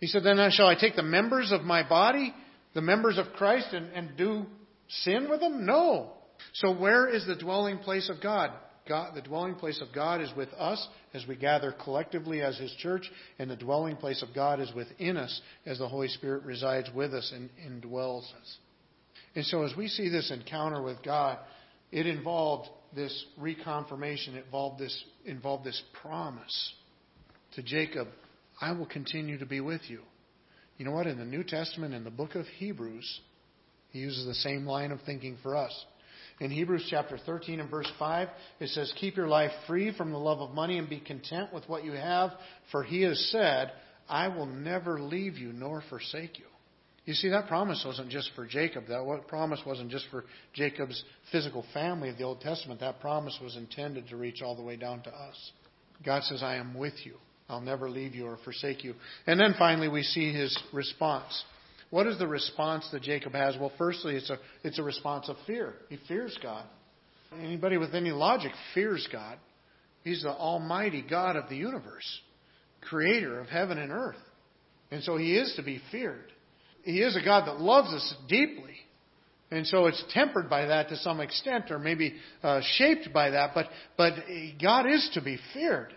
He 0.00 0.06
said, 0.06 0.22
Then 0.24 0.38
shall 0.52 0.68
I 0.68 0.74
take 0.74 0.96
the 0.96 1.02
members 1.02 1.52
of 1.52 1.62
my 1.62 1.86
body, 1.86 2.34
the 2.74 2.80
members 2.80 3.18
of 3.18 3.26
Christ, 3.34 3.68
and, 3.72 3.92
and 3.92 4.16
do 4.16 4.46
sin 4.88 5.28
with 5.28 5.40
them? 5.40 5.66
No. 5.66 6.12
So 6.54 6.74
where 6.74 7.08
is 7.08 7.26
the 7.26 7.36
dwelling 7.36 7.78
place 7.78 8.08
of 8.08 8.22
God? 8.22 8.50
God? 8.88 9.14
The 9.14 9.22
dwelling 9.22 9.54
place 9.54 9.80
of 9.80 9.88
God 9.94 10.20
is 10.20 10.30
with 10.36 10.48
us 10.54 10.86
as 11.14 11.26
we 11.26 11.36
gather 11.36 11.72
collectively 11.72 12.42
as 12.42 12.58
His 12.58 12.72
church, 12.78 13.10
and 13.38 13.50
the 13.50 13.56
dwelling 13.56 13.96
place 13.96 14.22
of 14.22 14.34
God 14.34 14.60
is 14.60 14.72
within 14.74 15.16
us 15.16 15.40
as 15.66 15.78
the 15.78 15.88
Holy 15.88 16.08
Spirit 16.08 16.44
resides 16.44 16.88
with 16.94 17.14
us 17.14 17.32
and 17.34 17.50
indwells 17.66 18.24
us. 18.24 18.58
And 19.34 19.44
so 19.44 19.62
as 19.62 19.76
we 19.76 19.88
see 19.88 20.08
this 20.08 20.30
encounter 20.30 20.82
with 20.82 21.02
God, 21.02 21.38
it 21.92 22.06
involved 22.06 22.68
this 22.94 23.24
reconfirmation, 23.40 24.34
it 24.34 24.44
involved 24.44 24.80
this, 24.80 25.04
involved 25.24 25.64
this 25.64 25.80
promise 26.02 26.72
to 27.52 27.62
Jacob 27.62 28.08
I 28.60 28.72
will 28.72 28.86
continue 28.86 29.38
to 29.38 29.46
be 29.46 29.60
with 29.60 29.80
you. 29.88 30.00
You 30.76 30.84
know 30.84 30.92
what? 30.92 31.06
In 31.06 31.18
the 31.18 31.24
New 31.24 31.44
Testament, 31.44 31.94
in 31.94 32.04
the 32.04 32.10
book 32.10 32.34
of 32.34 32.46
Hebrews, 32.58 33.20
he 33.90 34.00
uses 34.00 34.26
the 34.26 34.34
same 34.34 34.66
line 34.66 34.92
of 34.92 35.00
thinking 35.02 35.38
for 35.42 35.56
us. 35.56 35.72
In 36.40 36.50
Hebrews 36.50 36.86
chapter 36.88 37.18
13 37.18 37.60
and 37.60 37.70
verse 37.70 37.90
5, 37.98 38.28
it 38.60 38.68
says, 38.70 38.92
Keep 38.98 39.16
your 39.16 39.28
life 39.28 39.50
free 39.66 39.94
from 39.94 40.10
the 40.10 40.18
love 40.18 40.40
of 40.40 40.54
money 40.54 40.78
and 40.78 40.88
be 40.88 40.98
content 40.98 41.52
with 41.52 41.68
what 41.68 41.84
you 41.84 41.92
have, 41.92 42.30
for 42.72 42.82
he 42.82 43.02
has 43.02 43.28
said, 43.30 43.72
I 44.08 44.28
will 44.28 44.46
never 44.46 45.00
leave 45.00 45.36
you 45.36 45.52
nor 45.52 45.82
forsake 45.90 46.38
you. 46.38 46.46
You 47.04 47.14
see, 47.14 47.28
that 47.28 47.48
promise 47.48 47.82
wasn't 47.84 48.10
just 48.10 48.30
for 48.34 48.46
Jacob. 48.46 48.86
That 48.88 49.24
promise 49.28 49.60
wasn't 49.66 49.90
just 49.90 50.06
for 50.10 50.24
Jacob's 50.54 51.02
physical 51.30 51.64
family 51.74 52.08
of 52.08 52.18
the 52.18 52.24
Old 52.24 52.40
Testament. 52.40 52.80
That 52.80 53.00
promise 53.00 53.38
was 53.42 53.56
intended 53.56 54.08
to 54.08 54.16
reach 54.16 54.42
all 54.42 54.56
the 54.56 54.62
way 54.62 54.76
down 54.76 55.02
to 55.02 55.10
us. 55.10 55.52
God 56.04 56.22
says, 56.22 56.42
I 56.42 56.56
am 56.56 56.74
with 56.74 56.94
you. 57.04 57.14
I'll 57.48 57.60
never 57.60 57.90
leave 57.90 58.14
you 58.14 58.26
or 58.26 58.38
forsake 58.44 58.84
you. 58.84 58.94
And 59.26 59.40
then 59.40 59.54
finally, 59.58 59.88
we 59.88 60.02
see 60.02 60.32
his 60.32 60.56
response. 60.72 61.44
What 61.90 62.06
is 62.06 62.18
the 62.18 62.26
response 62.26 62.88
that 62.92 63.02
Jacob 63.02 63.32
has? 63.32 63.56
Well, 63.58 63.72
firstly, 63.76 64.14
it's 64.14 64.30
a, 64.30 64.38
it's 64.62 64.78
a 64.78 64.82
response 64.82 65.28
of 65.28 65.36
fear. 65.46 65.74
He 65.88 65.98
fears 66.08 66.36
God. 66.42 66.64
Anybody 67.38 67.76
with 67.76 67.94
any 67.94 68.10
logic 68.10 68.52
fears 68.74 69.08
God. 69.12 69.38
He's 70.02 70.22
the 70.22 70.30
almighty 70.30 71.04
God 71.08 71.36
of 71.36 71.48
the 71.48 71.56
universe, 71.56 72.20
creator 72.80 73.40
of 73.40 73.48
heaven 73.48 73.78
and 73.78 73.92
earth. 73.92 74.16
And 74.90 75.02
so 75.02 75.16
he 75.16 75.36
is 75.36 75.52
to 75.56 75.62
be 75.62 75.80
feared. 75.90 76.32
He 76.82 77.00
is 77.00 77.16
a 77.16 77.24
God 77.24 77.46
that 77.46 77.60
loves 77.60 77.92
us 77.92 78.14
deeply. 78.28 78.74
And 79.50 79.66
so 79.66 79.86
it's 79.86 80.02
tempered 80.10 80.48
by 80.48 80.66
that 80.66 80.88
to 80.88 80.96
some 80.96 81.20
extent, 81.20 81.70
or 81.70 81.78
maybe 81.78 82.14
uh, 82.42 82.60
shaped 82.76 83.12
by 83.12 83.30
that. 83.30 83.50
But 83.52 83.66
but 83.96 84.14
God 84.62 84.86
is 84.86 85.10
to 85.14 85.20
be 85.20 85.38
feared. 85.52 85.92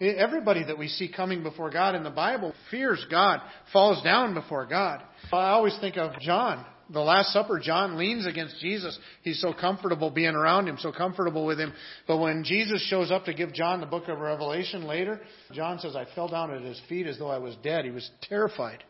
Everybody 0.00 0.64
that 0.64 0.78
we 0.78 0.88
see 0.88 1.12
coming 1.14 1.42
before 1.42 1.70
God 1.70 1.94
in 1.94 2.04
the 2.04 2.10
Bible 2.10 2.54
fears 2.70 3.04
God, 3.10 3.40
falls 3.72 4.02
down 4.02 4.32
before 4.32 4.64
God. 4.64 5.02
I 5.30 5.50
always 5.50 5.76
think 5.80 5.98
of 5.98 6.18
John. 6.20 6.64
The 6.92 7.00
Last 7.00 7.32
Supper, 7.32 7.60
John 7.60 7.98
leans 7.98 8.26
against 8.26 8.58
Jesus. 8.60 8.98
He's 9.22 9.40
so 9.40 9.52
comfortable 9.52 10.10
being 10.10 10.34
around 10.34 10.68
him, 10.68 10.76
so 10.78 10.90
comfortable 10.90 11.46
with 11.46 11.60
him. 11.60 11.72
But 12.08 12.16
when 12.16 12.42
Jesus 12.42 12.84
shows 12.88 13.12
up 13.12 13.26
to 13.26 13.34
give 13.34 13.52
John 13.52 13.80
the 13.80 13.86
book 13.86 14.08
of 14.08 14.18
Revelation 14.18 14.84
later, 14.84 15.20
John 15.52 15.78
says, 15.78 15.94
I 15.94 16.06
fell 16.14 16.28
down 16.28 16.50
at 16.50 16.62
his 16.62 16.80
feet 16.88 17.06
as 17.06 17.18
though 17.18 17.30
I 17.30 17.38
was 17.38 17.54
dead. 17.62 17.84
He 17.84 17.92
was 17.92 18.10
terrified 18.22 18.82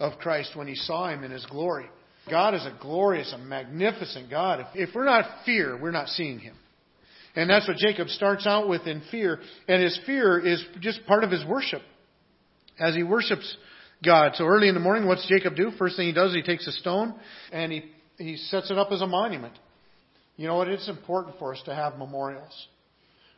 of 0.00 0.18
Christ 0.18 0.56
when 0.56 0.66
he 0.66 0.74
saw 0.74 1.08
him 1.08 1.22
in 1.22 1.30
his 1.30 1.46
glory. 1.46 1.86
God 2.28 2.54
is 2.54 2.64
a 2.64 2.76
glorious, 2.80 3.32
a 3.32 3.38
magnificent 3.38 4.30
God. 4.30 4.60
If, 4.60 4.88
if 4.88 4.94
we're 4.94 5.04
not 5.04 5.44
fear, 5.44 5.78
we're 5.80 5.90
not 5.90 6.08
seeing 6.08 6.38
him. 6.38 6.56
And 7.36 7.50
that's 7.50 7.66
what 7.66 7.76
Jacob 7.76 8.08
starts 8.08 8.46
out 8.46 8.68
with 8.68 8.86
in 8.86 9.02
fear. 9.10 9.40
And 9.66 9.82
his 9.82 9.98
fear 10.06 10.38
is 10.38 10.64
just 10.80 11.04
part 11.06 11.24
of 11.24 11.30
his 11.30 11.44
worship. 11.44 11.82
As 12.78 12.94
he 12.94 13.02
worships 13.02 13.56
God. 14.04 14.32
So 14.34 14.44
early 14.44 14.68
in 14.68 14.74
the 14.74 14.80
morning, 14.80 15.06
what's 15.06 15.26
Jacob 15.26 15.56
do? 15.56 15.70
First 15.78 15.96
thing 15.96 16.06
he 16.06 16.12
does, 16.12 16.34
he 16.34 16.42
takes 16.42 16.66
a 16.66 16.72
stone 16.72 17.14
and 17.52 17.72
he, 17.72 17.84
he 18.18 18.36
sets 18.36 18.70
it 18.70 18.78
up 18.78 18.92
as 18.92 19.00
a 19.00 19.06
monument. 19.06 19.54
You 20.36 20.46
know 20.46 20.56
what? 20.56 20.68
It's 20.68 20.88
important 20.88 21.38
for 21.38 21.54
us 21.54 21.62
to 21.66 21.74
have 21.74 21.96
memorials. 21.96 22.68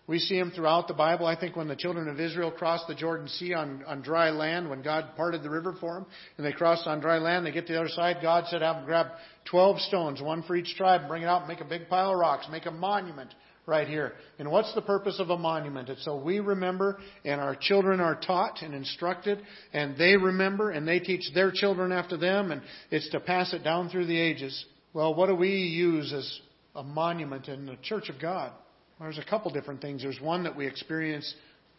We 0.09 0.19
see 0.21 0.39
them 0.39 0.53
throughout 0.53 0.87
the 0.87 0.95
Bible. 0.95 1.27
I 1.27 1.39
think 1.39 1.57
when 1.57 1.67
the 1.67 1.75
children 1.75 2.09
of 2.09 2.21
Israel 2.21 2.53
crossed 2.53 2.87
the 2.87 2.95
Jordan 2.95 3.29
Sea 3.29 3.55
on, 3.55 3.83
on 3.87 4.03
dry 4.03 4.31
land, 4.31 4.71
when 4.71 4.81
God 4.81 5.11
parted 5.17 5.43
the 5.43 5.51
river 5.51 5.75
for 5.81 5.95
them, 5.95 6.07
and 6.37 6.47
they 6.47 6.53
crossed 6.53 6.87
on 6.87 7.01
dry 7.01 7.19
land, 7.19 7.45
they 7.45 7.51
get 7.51 7.67
to 7.67 7.73
the 7.73 7.81
other 7.81 7.89
side, 7.89 8.19
God 8.23 8.45
said, 8.47 8.63
have 8.63 8.77
them 8.77 8.85
grab 8.85 9.09
12 9.47 9.81
stones, 9.81 10.23
one 10.23 10.45
for 10.45 10.55
each 10.55 10.77
tribe, 10.77 11.01
and 11.01 11.09
bring 11.09 11.25
it 11.25 11.27
out 11.27 11.41
and 11.41 11.49
make 11.49 11.61
a 11.61 11.65
big 11.65 11.89
pile 11.89 12.13
of 12.13 12.19
rocks, 12.19 12.47
make 12.51 12.67
a 12.67 12.71
monument 12.71 13.35
right 13.67 13.89
here. 13.89 14.13
And 14.39 14.51
what's 14.51 14.73
the 14.75 14.83
purpose 14.83 15.19
of 15.19 15.31
a 15.31 15.37
monument? 15.37 15.89
It's 15.89 16.05
so 16.05 16.17
we 16.17 16.41
remember 16.41 16.99
and 17.25 17.41
our 17.41 17.57
children 17.57 18.01
are 18.01 18.15
taught 18.15 18.63
and 18.63 18.75
instructed 18.75 19.43
and 19.73 19.97
they 19.99 20.17
remember 20.17 20.71
and 20.71 20.87
they 20.87 21.01
teach 21.01 21.35
their 21.35 21.51
children 21.53 21.93
after 21.93 22.17
them 22.17 22.53
and 22.53 22.63
it's 22.91 23.11
to 23.11 23.21
pass 23.21 23.53
it 23.53 23.65
down 23.65 23.89
through 23.89 24.07
the 24.07 24.19
ages. 24.19 24.65
Well, 24.95 25.15
what 25.15 25.27
do 25.27 25.35
we 25.35 25.51
use 25.51 26.13
as 26.13 26.41
a 26.75 26.83
monument 26.83 27.49
in 27.49 27.67
the 27.67 27.77
Church 27.83 28.09
of 28.09 28.21
God? 28.21 28.53
There's 29.01 29.19
a 29.19 29.25
couple 29.25 29.51
different 29.53 29.83
things. 29.83 30.03
There's 30.03 30.21
one 30.21 30.45
that 30.45 30.57
we 30.57 30.67
experience 30.67 31.35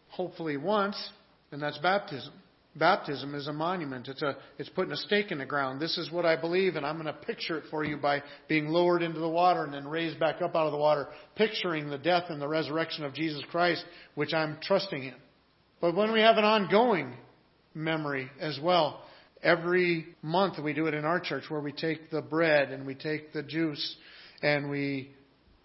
hopefully 0.08 0.56
once, 0.56 0.96
and 1.50 1.60
that's 1.60 1.78
baptism. 1.78 2.32
Baptism 2.76 3.34
is 3.34 3.48
a 3.48 3.52
monument. 3.52 4.08
It's 4.08 4.22
a 4.22 4.36
it's 4.58 4.68
putting 4.68 4.92
a 4.92 4.96
stake 4.96 5.32
in 5.32 5.38
the 5.38 5.46
ground. 5.46 5.80
This 5.80 5.98
is 5.98 6.12
what 6.12 6.24
I 6.24 6.36
believe, 6.36 6.76
and 6.76 6.86
I'm 6.86 6.96
going 6.96 7.06
to 7.06 7.12
picture 7.12 7.58
it 7.58 7.64
for 7.70 7.84
you 7.84 7.96
by 7.96 8.22
being 8.48 8.68
lowered 8.68 9.02
into 9.02 9.18
the 9.20 9.28
water 9.28 9.64
and 9.64 9.72
then 9.72 9.88
raised 9.88 10.20
back 10.20 10.42
up 10.42 10.54
out 10.54 10.66
of 10.66 10.72
the 10.72 10.78
water, 10.78 11.08
picturing 11.34 11.90
the 11.90 11.98
death 11.98 12.24
and 12.28 12.40
the 12.40 12.46
resurrection 12.46 13.04
of 13.04 13.14
Jesus 13.14 13.42
Christ, 13.50 13.84
which 14.14 14.32
I'm 14.32 14.58
trusting 14.62 15.02
in. 15.02 15.14
But 15.80 15.96
when 15.96 16.12
we 16.12 16.20
have 16.20 16.36
an 16.36 16.44
ongoing 16.44 17.14
memory 17.74 18.30
as 18.40 18.58
well, 18.62 19.02
every 19.42 20.06
month 20.22 20.62
we 20.62 20.72
do 20.72 20.86
it 20.86 20.94
in 20.94 21.04
our 21.04 21.20
church 21.20 21.44
where 21.48 21.60
we 21.60 21.72
take 21.72 22.10
the 22.10 22.22
bread 22.22 22.70
and 22.70 22.86
we 22.86 22.94
take 22.94 23.32
the 23.32 23.42
juice 23.42 23.96
and 24.42 24.70
we 24.70 25.10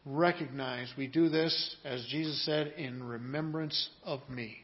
recognize 0.06 0.92
we 0.98 1.08
do 1.08 1.30
this, 1.30 1.76
as 1.86 2.06
Jesus 2.10 2.44
said, 2.46 2.74
in 2.78 3.04
remembrance 3.04 3.90
of 4.04 4.20
me. 4.30 4.58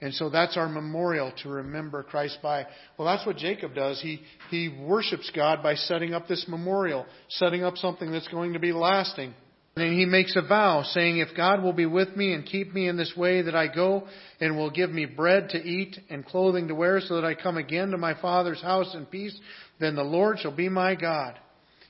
And 0.00 0.14
so 0.14 0.30
that's 0.30 0.56
our 0.56 0.68
memorial 0.68 1.32
to 1.42 1.48
remember 1.48 2.04
Christ 2.04 2.38
by. 2.42 2.66
Well, 2.96 3.08
that's 3.08 3.26
what 3.26 3.36
Jacob 3.36 3.74
does. 3.74 4.00
He, 4.00 4.20
he 4.50 4.68
worships 4.68 5.30
God 5.34 5.62
by 5.62 5.74
setting 5.74 6.14
up 6.14 6.28
this 6.28 6.46
memorial, 6.46 7.04
setting 7.28 7.64
up 7.64 7.76
something 7.76 8.12
that's 8.12 8.28
going 8.28 8.52
to 8.52 8.60
be 8.60 8.72
lasting. 8.72 9.34
And 9.74 9.98
he 9.98 10.06
makes 10.06 10.34
a 10.36 10.42
vow 10.42 10.82
saying, 10.82 11.18
if 11.18 11.36
God 11.36 11.62
will 11.62 11.72
be 11.72 11.86
with 11.86 12.16
me 12.16 12.32
and 12.32 12.44
keep 12.44 12.72
me 12.74 12.88
in 12.88 12.96
this 12.96 13.12
way 13.16 13.42
that 13.42 13.54
I 13.54 13.72
go 13.72 14.06
and 14.40 14.56
will 14.56 14.70
give 14.70 14.90
me 14.90 15.04
bread 15.04 15.50
to 15.50 15.58
eat 15.58 15.96
and 16.10 16.24
clothing 16.24 16.68
to 16.68 16.74
wear 16.74 17.00
so 17.00 17.16
that 17.16 17.24
I 17.24 17.34
come 17.34 17.56
again 17.56 17.90
to 17.90 17.98
my 17.98 18.20
father's 18.20 18.60
house 18.60 18.94
in 18.94 19.06
peace, 19.06 19.38
then 19.78 19.94
the 19.94 20.02
Lord 20.02 20.38
shall 20.38 20.54
be 20.54 20.68
my 20.68 20.94
God. 20.94 21.38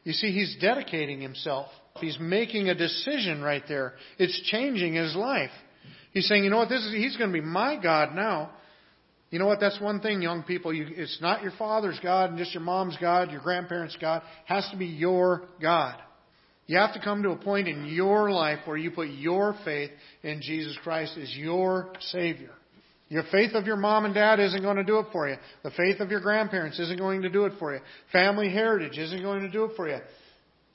You 0.04 0.12
see, 0.12 0.32
he's 0.32 0.56
dedicating 0.60 1.20
himself. 1.20 1.68
He's 2.00 2.18
making 2.20 2.68
a 2.68 2.74
decision 2.74 3.42
right 3.42 3.64
there. 3.68 3.94
It's 4.18 4.40
changing 4.50 4.94
his 4.94 5.14
life. 5.16 5.50
He's 6.12 6.26
saying, 6.26 6.44
you 6.44 6.50
know 6.50 6.58
what, 6.58 6.68
this 6.68 6.84
is, 6.84 6.92
he's 6.92 7.16
going 7.16 7.30
to 7.30 7.34
be 7.34 7.44
my 7.44 7.80
God 7.80 8.14
now. 8.14 8.50
You 9.30 9.38
know 9.38 9.46
what? 9.46 9.60
That's 9.60 9.80
one 9.80 10.00
thing, 10.00 10.22
young 10.22 10.42
people. 10.42 10.72
You, 10.72 10.86
it's 10.88 11.18
not 11.20 11.42
your 11.42 11.52
father's 11.58 11.98
God 12.02 12.30
and 12.30 12.38
just 12.38 12.54
your 12.54 12.62
mom's 12.62 12.96
God, 12.98 13.30
your 13.30 13.42
grandparents' 13.42 13.96
God. 14.00 14.22
It 14.22 14.52
has 14.52 14.68
to 14.70 14.76
be 14.76 14.86
your 14.86 15.42
God. 15.60 16.00
You 16.66 16.78
have 16.78 16.94
to 16.94 17.00
come 17.00 17.22
to 17.22 17.30
a 17.30 17.36
point 17.36 17.68
in 17.68 17.86
your 17.86 18.30
life 18.30 18.60
where 18.64 18.76
you 18.76 18.90
put 18.90 19.08
your 19.08 19.54
faith 19.64 19.90
in 20.22 20.40
Jesus 20.42 20.76
Christ 20.82 21.16
as 21.20 21.34
your 21.34 21.92
Savior. 22.00 22.50
Your 23.08 23.22
faith 23.32 23.52
of 23.54 23.66
your 23.66 23.76
mom 23.76 24.04
and 24.04 24.14
dad 24.14 24.38
isn't 24.38 24.62
going 24.62 24.76
to 24.76 24.84
do 24.84 24.98
it 24.98 25.06
for 25.12 25.28
you. 25.28 25.36
The 25.62 25.70
faith 25.70 26.00
of 26.00 26.10
your 26.10 26.20
grandparents 26.20 26.78
isn't 26.78 26.98
going 26.98 27.22
to 27.22 27.30
do 27.30 27.46
it 27.46 27.54
for 27.58 27.74
you. 27.74 27.80
Family 28.12 28.50
heritage 28.50 28.98
isn't 28.98 29.22
going 29.22 29.40
to 29.40 29.50
do 29.50 29.64
it 29.64 29.76
for 29.76 29.88
you. 29.88 29.98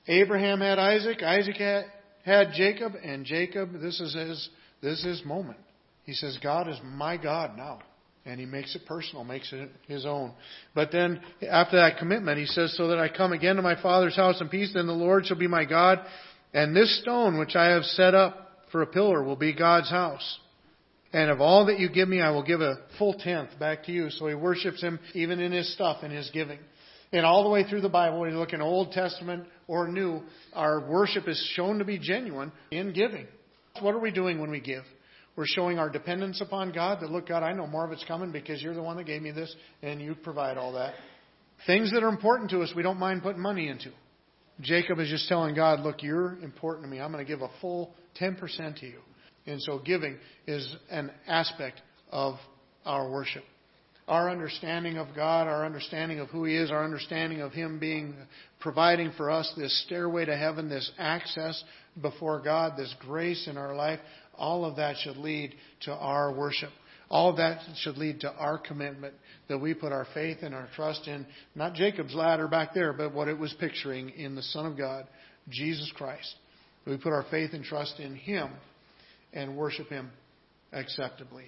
Abraham 0.08 0.60
had 0.60 0.80
Isaac, 0.80 1.22
Isaac 1.22 1.56
had, 1.56 1.84
had 2.24 2.48
Jacob, 2.54 2.94
and 3.02 3.24
Jacob, 3.24 3.72
this 3.80 4.00
is 4.00 4.14
his 4.14 4.48
this 4.84 4.98
is 5.00 5.18
his 5.18 5.24
moment. 5.24 5.58
He 6.04 6.12
says, 6.12 6.38
God 6.42 6.68
is 6.68 6.78
my 6.84 7.16
God 7.16 7.56
now. 7.56 7.80
And 8.26 8.40
he 8.40 8.46
makes 8.46 8.74
it 8.74 8.86
personal, 8.86 9.24
makes 9.24 9.52
it 9.52 9.70
his 9.86 10.06
own. 10.06 10.32
But 10.74 10.92
then, 10.92 11.20
after 11.46 11.76
that 11.76 11.98
commitment, 11.98 12.38
he 12.38 12.46
says, 12.46 12.74
So 12.76 12.88
that 12.88 12.98
I 12.98 13.08
come 13.08 13.32
again 13.32 13.56
to 13.56 13.62
my 13.62 13.80
Father's 13.80 14.16
house 14.16 14.40
in 14.40 14.48
peace, 14.48 14.72
then 14.74 14.86
the 14.86 14.94
Lord 14.94 15.26
shall 15.26 15.38
be 15.38 15.46
my 15.46 15.64
God. 15.66 16.00
And 16.54 16.74
this 16.74 17.00
stone 17.02 17.38
which 17.38 17.54
I 17.54 17.72
have 17.72 17.82
set 17.82 18.14
up 18.14 18.48
for 18.72 18.80
a 18.80 18.86
pillar 18.86 19.22
will 19.22 19.36
be 19.36 19.52
God's 19.52 19.90
house. 19.90 20.38
And 21.12 21.30
of 21.30 21.40
all 21.40 21.66
that 21.66 21.78
you 21.78 21.88
give 21.90 22.08
me, 22.08 22.20
I 22.20 22.30
will 22.30 22.42
give 22.42 22.60
a 22.60 22.78
full 22.98 23.14
tenth 23.14 23.50
back 23.58 23.84
to 23.84 23.92
you. 23.92 24.10
So 24.10 24.26
he 24.26 24.34
worships 24.34 24.80
him 24.80 24.98
even 25.14 25.38
in 25.38 25.52
his 25.52 25.72
stuff, 25.74 26.02
in 26.02 26.10
his 26.10 26.30
giving. 26.32 26.58
And 27.12 27.24
all 27.24 27.44
the 27.44 27.50
way 27.50 27.64
through 27.64 27.82
the 27.82 27.88
Bible, 27.88 28.20
when 28.20 28.32
you 28.32 28.38
look 28.38 28.52
in 28.52 28.60
Old 28.60 28.92
Testament 28.92 29.44
or 29.68 29.86
New, 29.86 30.22
our 30.54 30.80
worship 30.80 31.28
is 31.28 31.40
shown 31.54 31.78
to 31.78 31.84
be 31.84 31.98
genuine 31.98 32.52
in 32.70 32.92
giving. 32.92 33.26
What 33.80 33.94
are 33.94 33.98
we 33.98 34.12
doing 34.12 34.40
when 34.40 34.50
we 34.50 34.60
give? 34.60 34.84
We're 35.36 35.46
showing 35.46 35.80
our 35.80 35.90
dependence 35.90 36.40
upon 36.40 36.70
God 36.70 37.00
that, 37.00 37.10
look, 37.10 37.26
God, 37.26 37.42
I 37.42 37.52
know 37.52 37.66
more 37.66 37.84
of 37.84 37.90
it's 37.90 38.04
coming 38.04 38.30
because 38.30 38.62
you're 38.62 38.74
the 38.74 38.82
one 38.82 38.96
that 38.98 39.04
gave 39.04 39.20
me 39.20 39.32
this 39.32 39.54
and 39.82 40.00
you 40.00 40.14
provide 40.14 40.56
all 40.56 40.74
that. 40.74 40.94
Things 41.66 41.90
that 41.92 42.04
are 42.04 42.08
important 42.08 42.50
to 42.50 42.60
us, 42.60 42.72
we 42.76 42.84
don't 42.84 43.00
mind 43.00 43.22
putting 43.22 43.42
money 43.42 43.68
into. 43.68 43.90
Jacob 44.60 45.00
is 45.00 45.08
just 45.08 45.28
telling 45.28 45.56
God, 45.56 45.80
look, 45.80 46.04
you're 46.04 46.38
important 46.40 46.84
to 46.84 46.90
me. 46.90 47.00
I'm 47.00 47.10
going 47.10 47.24
to 47.24 47.28
give 47.28 47.42
a 47.42 47.50
full 47.60 47.92
10% 48.20 48.38
to 48.78 48.86
you. 48.86 49.00
And 49.46 49.60
so 49.60 49.80
giving 49.80 50.18
is 50.46 50.76
an 50.88 51.10
aspect 51.26 51.82
of 52.12 52.36
our 52.86 53.10
worship. 53.10 53.42
Our 54.06 54.28
understanding 54.30 54.98
of 54.98 55.08
God, 55.16 55.46
our 55.46 55.64
understanding 55.64 56.20
of 56.20 56.28
who 56.28 56.44
He 56.44 56.56
is, 56.56 56.70
our 56.70 56.84
understanding 56.84 57.40
of 57.40 57.52
Him 57.52 57.78
being 57.78 58.14
providing 58.60 59.12
for 59.16 59.30
us 59.30 59.52
this 59.56 59.84
stairway 59.86 60.26
to 60.26 60.36
heaven, 60.36 60.68
this 60.68 60.90
access 60.98 61.62
before 62.00 62.40
God, 62.40 62.74
this 62.76 62.94
grace 63.00 63.48
in 63.48 63.56
our 63.56 63.74
life, 63.74 64.00
all 64.36 64.64
of 64.64 64.76
that 64.76 64.96
should 64.98 65.16
lead 65.16 65.54
to 65.82 65.92
our 65.92 66.32
worship. 66.32 66.70
All 67.10 67.30
of 67.30 67.36
that 67.36 67.60
should 67.76 67.96
lead 67.96 68.20
to 68.20 68.32
our 68.32 68.58
commitment 68.58 69.14
that 69.48 69.58
we 69.58 69.74
put 69.74 69.92
our 69.92 70.06
faith 70.14 70.38
and 70.42 70.54
our 70.54 70.68
trust 70.74 71.06
in, 71.06 71.26
not 71.54 71.74
Jacob's 71.74 72.14
ladder 72.14 72.48
back 72.48 72.74
there, 72.74 72.92
but 72.92 73.14
what 73.14 73.28
it 73.28 73.38
was 73.38 73.54
picturing 73.60 74.10
in 74.10 74.34
the 74.34 74.42
Son 74.42 74.66
of 74.66 74.76
God, 74.76 75.06
Jesus 75.48 75.92
Christ. 75.94 76.34
We 76.86 76.96
put 76.96 77.12
our 77.12 77.26
faith 77.30 77.50
and 77.52 77.64
trust 77.64 78.00
in 78.00 78.16
Him 78.16 78.50
and 79.32 79.56
worship 79.56 79.88
Him 79.88 80.10
acceptably. 80.72 81.42